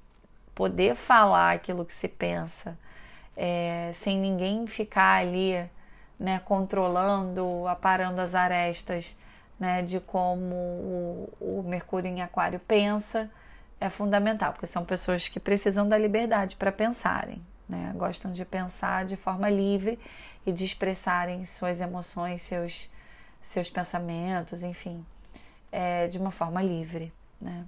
Poder 0.55 0.95
falar 0.95 1.57
aquilo 1.57 1.85
que 1.85 1.93
se 1.93 2.07
pensa, 2.07 2.79
é, 3.37 3.91
sem 3.93 4.17
ninguém 4.21 4.69
ficar 4.69 5.21
ali 5.21 5.69
né, 6.17 6.41
controlando, 6.45 7.67
aparando 7.67 8.21
as 8.21 8.37
arestas 8.37 9.19
né, 9.59 9.83
de 9.83 9.99
como 9.99 10.55
o, 10.55 11.33
o 11.41 11.65
Mercúrio 11.67 12.09
em 12.09 12.23
Aquário 12.23 12.61
pensa, 12.61 13.29
é 13.81 13.91
fundamental, 13.91 14.53
porque 14.53 14.69
são 14.69 14.85
pessoas 14.85 15.27
que 15.27 15.41
precisam 15.41 15.89
da 15.89 15.99
liberdade 15.99 16.55
para 16.55 16.71
pensarem. 16.71 17.43
Né? 17.69 17.93
Gostam 17.97 18.31
de 18.31 18.45
pensar 18.45 19.05
de 19.05 19.17
forma 19.17 19.51
livre 19.51 19.99
e 20.47 20.53
de 20.53 20.65
expressarem 20.65 21.45
suas 21.45 21.81
emoções, 21.81 22.43
seus 22.43 22.89
seus 23.41 23.71
pensamentos, 23.71 24.63
enfim, 24.63 25.05
é, 25.73 26.07
de 26.07 26.19
uma 26.19 26.31
forma 26.31 26.63
livre, 26.63 27.13
né? 27.41 27.65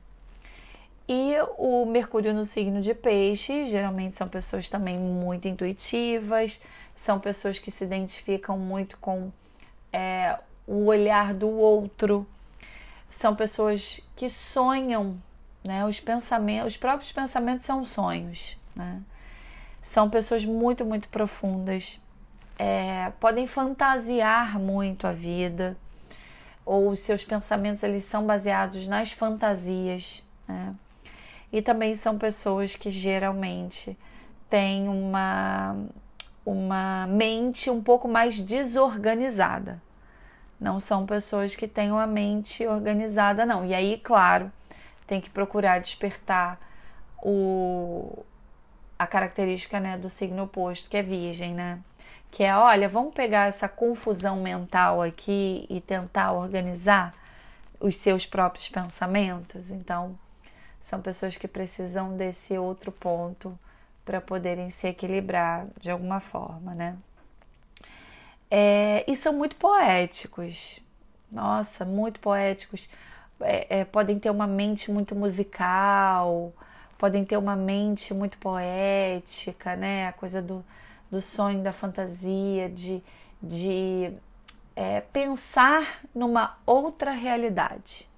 E 1.13 1.35
o 1.59 1.85
Mercúrio 1.87 2.33
no 2.33 2.45
signo 2.45 2.81
de 2.81 2.95
Peixe, 2.95 3.65
geralmente 3.65 4.17
são 4.17 4.29
pessoas 4.29 4.71
também 4.71 4.97
muito 4.97 5.49
intuitivas, 5.49 6.61
são 6.95 7.19
pessoas 7.19 7.59
que 7.59 7.69
se 7.69 7.83
identificam 7.83 8.57
muito 8.57 8.97
com 8.99 9.33
é, 9.93 10.39
o 10.69 10.85
olhar 10.85 11.35
do 11.35 11.49
outro, 11.49 12.25
são 13.09 13.35
pessoas 13.35 14.01
que 14.15 14.29
sonham, 14.29 15.21
né? 15.65 15.85
Os 15.85 15.99
pensamentos, 15.99 16.75
os 16.75 16.77
próprios 16.77 17.11
pensamentos 17.11 17.67
são 17.67 17.85
sonhos, 17.85 18.57
né? 18.77 19.03
São 19.83 20.09
pessoas 20.09 20.45
muito, 20.45 20.85
muito 20.85 21.09
profundas, 21.09 21.99
é, 22.63 23.11
podem 23.19 23.47
fantasiar 23.47 24.59
muito 24.59 25.07
a 25.07 25.13
vida, 25.13 25.79
ou 26.63 26.91
os 26.91 27.01
seus 27.01 27.25
pensamentos 27.25 27.83
eles 27.83 28.05
são 28.05 28.27
baseados 28.27 28.87
nas 28.87 29.13
fantasias, 29.13 30.23
né? 30.47 30.75
E 31.51 31.63
também 31.63 31.95
são 31.95 32.19
pessoas 32.19 32.77
que 32.77 32.91
geralmente 32.91 33.97
têm 34.51 34.91
uma, 34.91 35.75
uma 36.45 37.07
mente 37.07 37.71
um 37.71 37.83
pouco 37.83 38.07
mais 38.07 38.39
desorganizada. 38.39 39.81
Não 40.61 40.79
são 40.79 41.07
pessoas 41.07 41.55
que 41.55 41.67
têm 41.67 41.91
uma 41.91 42.07
mente 42.07 42.67
organizada, 42.67 43.47
não. 43.47 43.65
E 43.65 43.75
aí, 43.75 43.97
claro, 43.97 44.53
tem 45.07 45.19
que 45.19 45.31
procurar 45.31 45.81
despertar 45.81 46.61
o, 47.23 48.23
a 48.99 49.07
característica 49.07 49.81
né, 49.81 49.97
do 49.97 50.11
signo 50.11 50.43
oposto, 50.43 50.91
que 50.91 50.99
é 50.99 51.03
virgem, 51.03 51.55
né? 51.55 51.81
Que 52.31 52.45
é, 52.45 52.55
olha, 52.55 52.89
vamos 52.89 53.13
pegar 53.13 53.49
essa 53.49 53.69
confusão 53.69 54.41
mental 54.41 55.03
aqui 55.03 55.67
e 55.69 55.81
tentar 55.81 56.33
organizar 56.33 57.15
os 57.81 57.97
seus 57.97 58.27
próprios 58.27 58.69
pensamentos. 58.69 59.71
Então, 59.71 60.17
são 60.81 61.01
pessoas 61.01 61.37
que 61.37 61.49
precisam 61.49 62.17
desse 62.17 62.57
outro 62.57 62.93
ponto 62.93 63.59
para 64.05 64.21
poderem 64.21 64.71
se 64.71 64.89
equilibrar 64.89 65.67
de 65.79 65.91
alguma 65.91 66.21
forma, 66.21 66.75
né? 66.75 66.97
É, 68.51 69.05
e 69.07 69.15
são 69.15 69.33
muito 69.33 69.57
poéticos, 69.57 70.81
nossa, 71.31 71.85
muito 71.85 72.19
poéticos. 72.21 72.89
É, 73.41 73.81
é, 73.81 73.85
podem 73.85 74.19
ter 74.19 74.31
uma 74.31 74.47
mente 74.47 74.91
muito 74.91 75.15
musical, 75.15 76.53
podem 76.99 77.25
ter 77.25 77.37
uma 77.37 77.57
mente 77.57 78.13
muito 78.13 78.37
poética, 78.39 79.77
né? 79.77 80.09
A 80.09 80.13
coisa 80.13 80.43
do, 80.43 80.65
do 81.11 81.21
sonho, 81.21 81.63
da 81.63 81.73
fantasia, 81.73 82.69
de, 82.69 83.03
de 83.43 84.13
é, 84.77 85.01
pensar 85.01 86.01
numa 86.15 86.57
outra 86.65 87.11
realidade, 87.11 88.09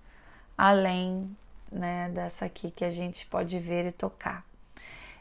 além 0.57 1.35
né, 1.71 2.11
dessa 2.11 2.45
aqui 2.45 2.71
que 2.71 2.85
a 2.85 2.91
gente 2.91 3.27
pode 3.27 3.59
ver 3.59 3.87
e 3.87 3.93
tocar. 3.93 4.45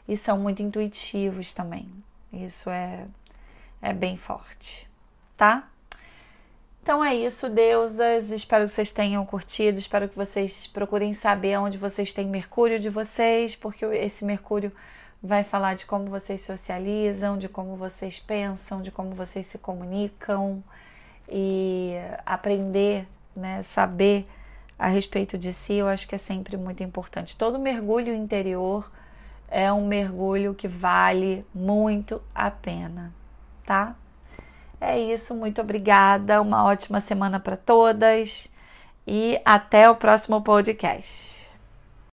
E 0.06 0.16
são 0.16 0.38
muito 0.38 0.62
intuitivos 0.62 1.52
também. 1.52 1.88
Isso 2.32 2.68
é, 2.68 3.06
é 3.80 3.92
bem 3.92 4.16
forte, 4.16 4.88
tá? 5.36 5.68
Então 6.82 7.02
é 7.02 7.14
isso, 7.14 7.48
deusas. 7.48 8.32
Espero 8.32 8.66
que 8.66 8.72
vocês 8.72 8.90
tenham 8.90 9.24
curtido. 9.24 9.78
Espero 9.78 10.08
que 10.08 10.16
vocês 10.16 10.66
procurem 10.66 11.12
saber 11.12 11.56
onde 11.56 11.78
vocês 11.78 12.12
têm 12.12 12.26
Mercúrio 12.26 12.78
de 12.78 12.88
vocês, 12.88 13.54
porque 13.54 13.84
esse 13.84 14.24
Mercúrio 14.24 14.72
vai 15.22 15.44
falar 15.44 15.74
de 15.74 15.86
como 15.86 16.06
vocês 16.06 16.40
socializam, 16.40 17.38
de 17.38 17.48
como 17.48 17.76
vocês 17.76 18.18
pensam, 18.18 18.82
de 18.82 18.90
como 18.90 19.14
vocês 19.14 19.46
se 19.46 19.58
comunicam 19.58 20.62
e 21.28 21.94
aprender, 22.26 23.06
né, 23.34 23.62
saber 23.62 24.28
a 24.78 24.88
respeito 24.88 25.38
de 25.38 25.52
si, 25.52 25.74
eu 25.74 25.86
acho 25.86 26.08
que 26.08 26.14
é 26.14 26.18
sempre 26.18 26.56
muito 26.56 26.82
importante. 26.82 27.36
Todo 27.36 27.58
mergulho 27.58 28.12
interior 28.12 28.90
é 29.48 29.72
um 29.72 29.86
mergulho 29.86 30.54
que 30.54 30.66
vale 30.66 31.46
muito 31.54 32.20
a 32.34 32.50
pena, 32.50 33.12
tá? 33.64 33.94
É 34.80 34.98
isso, 34.98 35.36
muito 35.36 35.60
obrigada, 35.60 36.42
uma 36.42 36.64
ótima 36.64 37.00
semana 37.00 37.38
para 37.38 37.56
todas 37.56 38.52
e 39.06 39.40
até 39.44 39.88
o 39.88 39.94
próximo 39.94 40.42
podcast. 40.42 41.41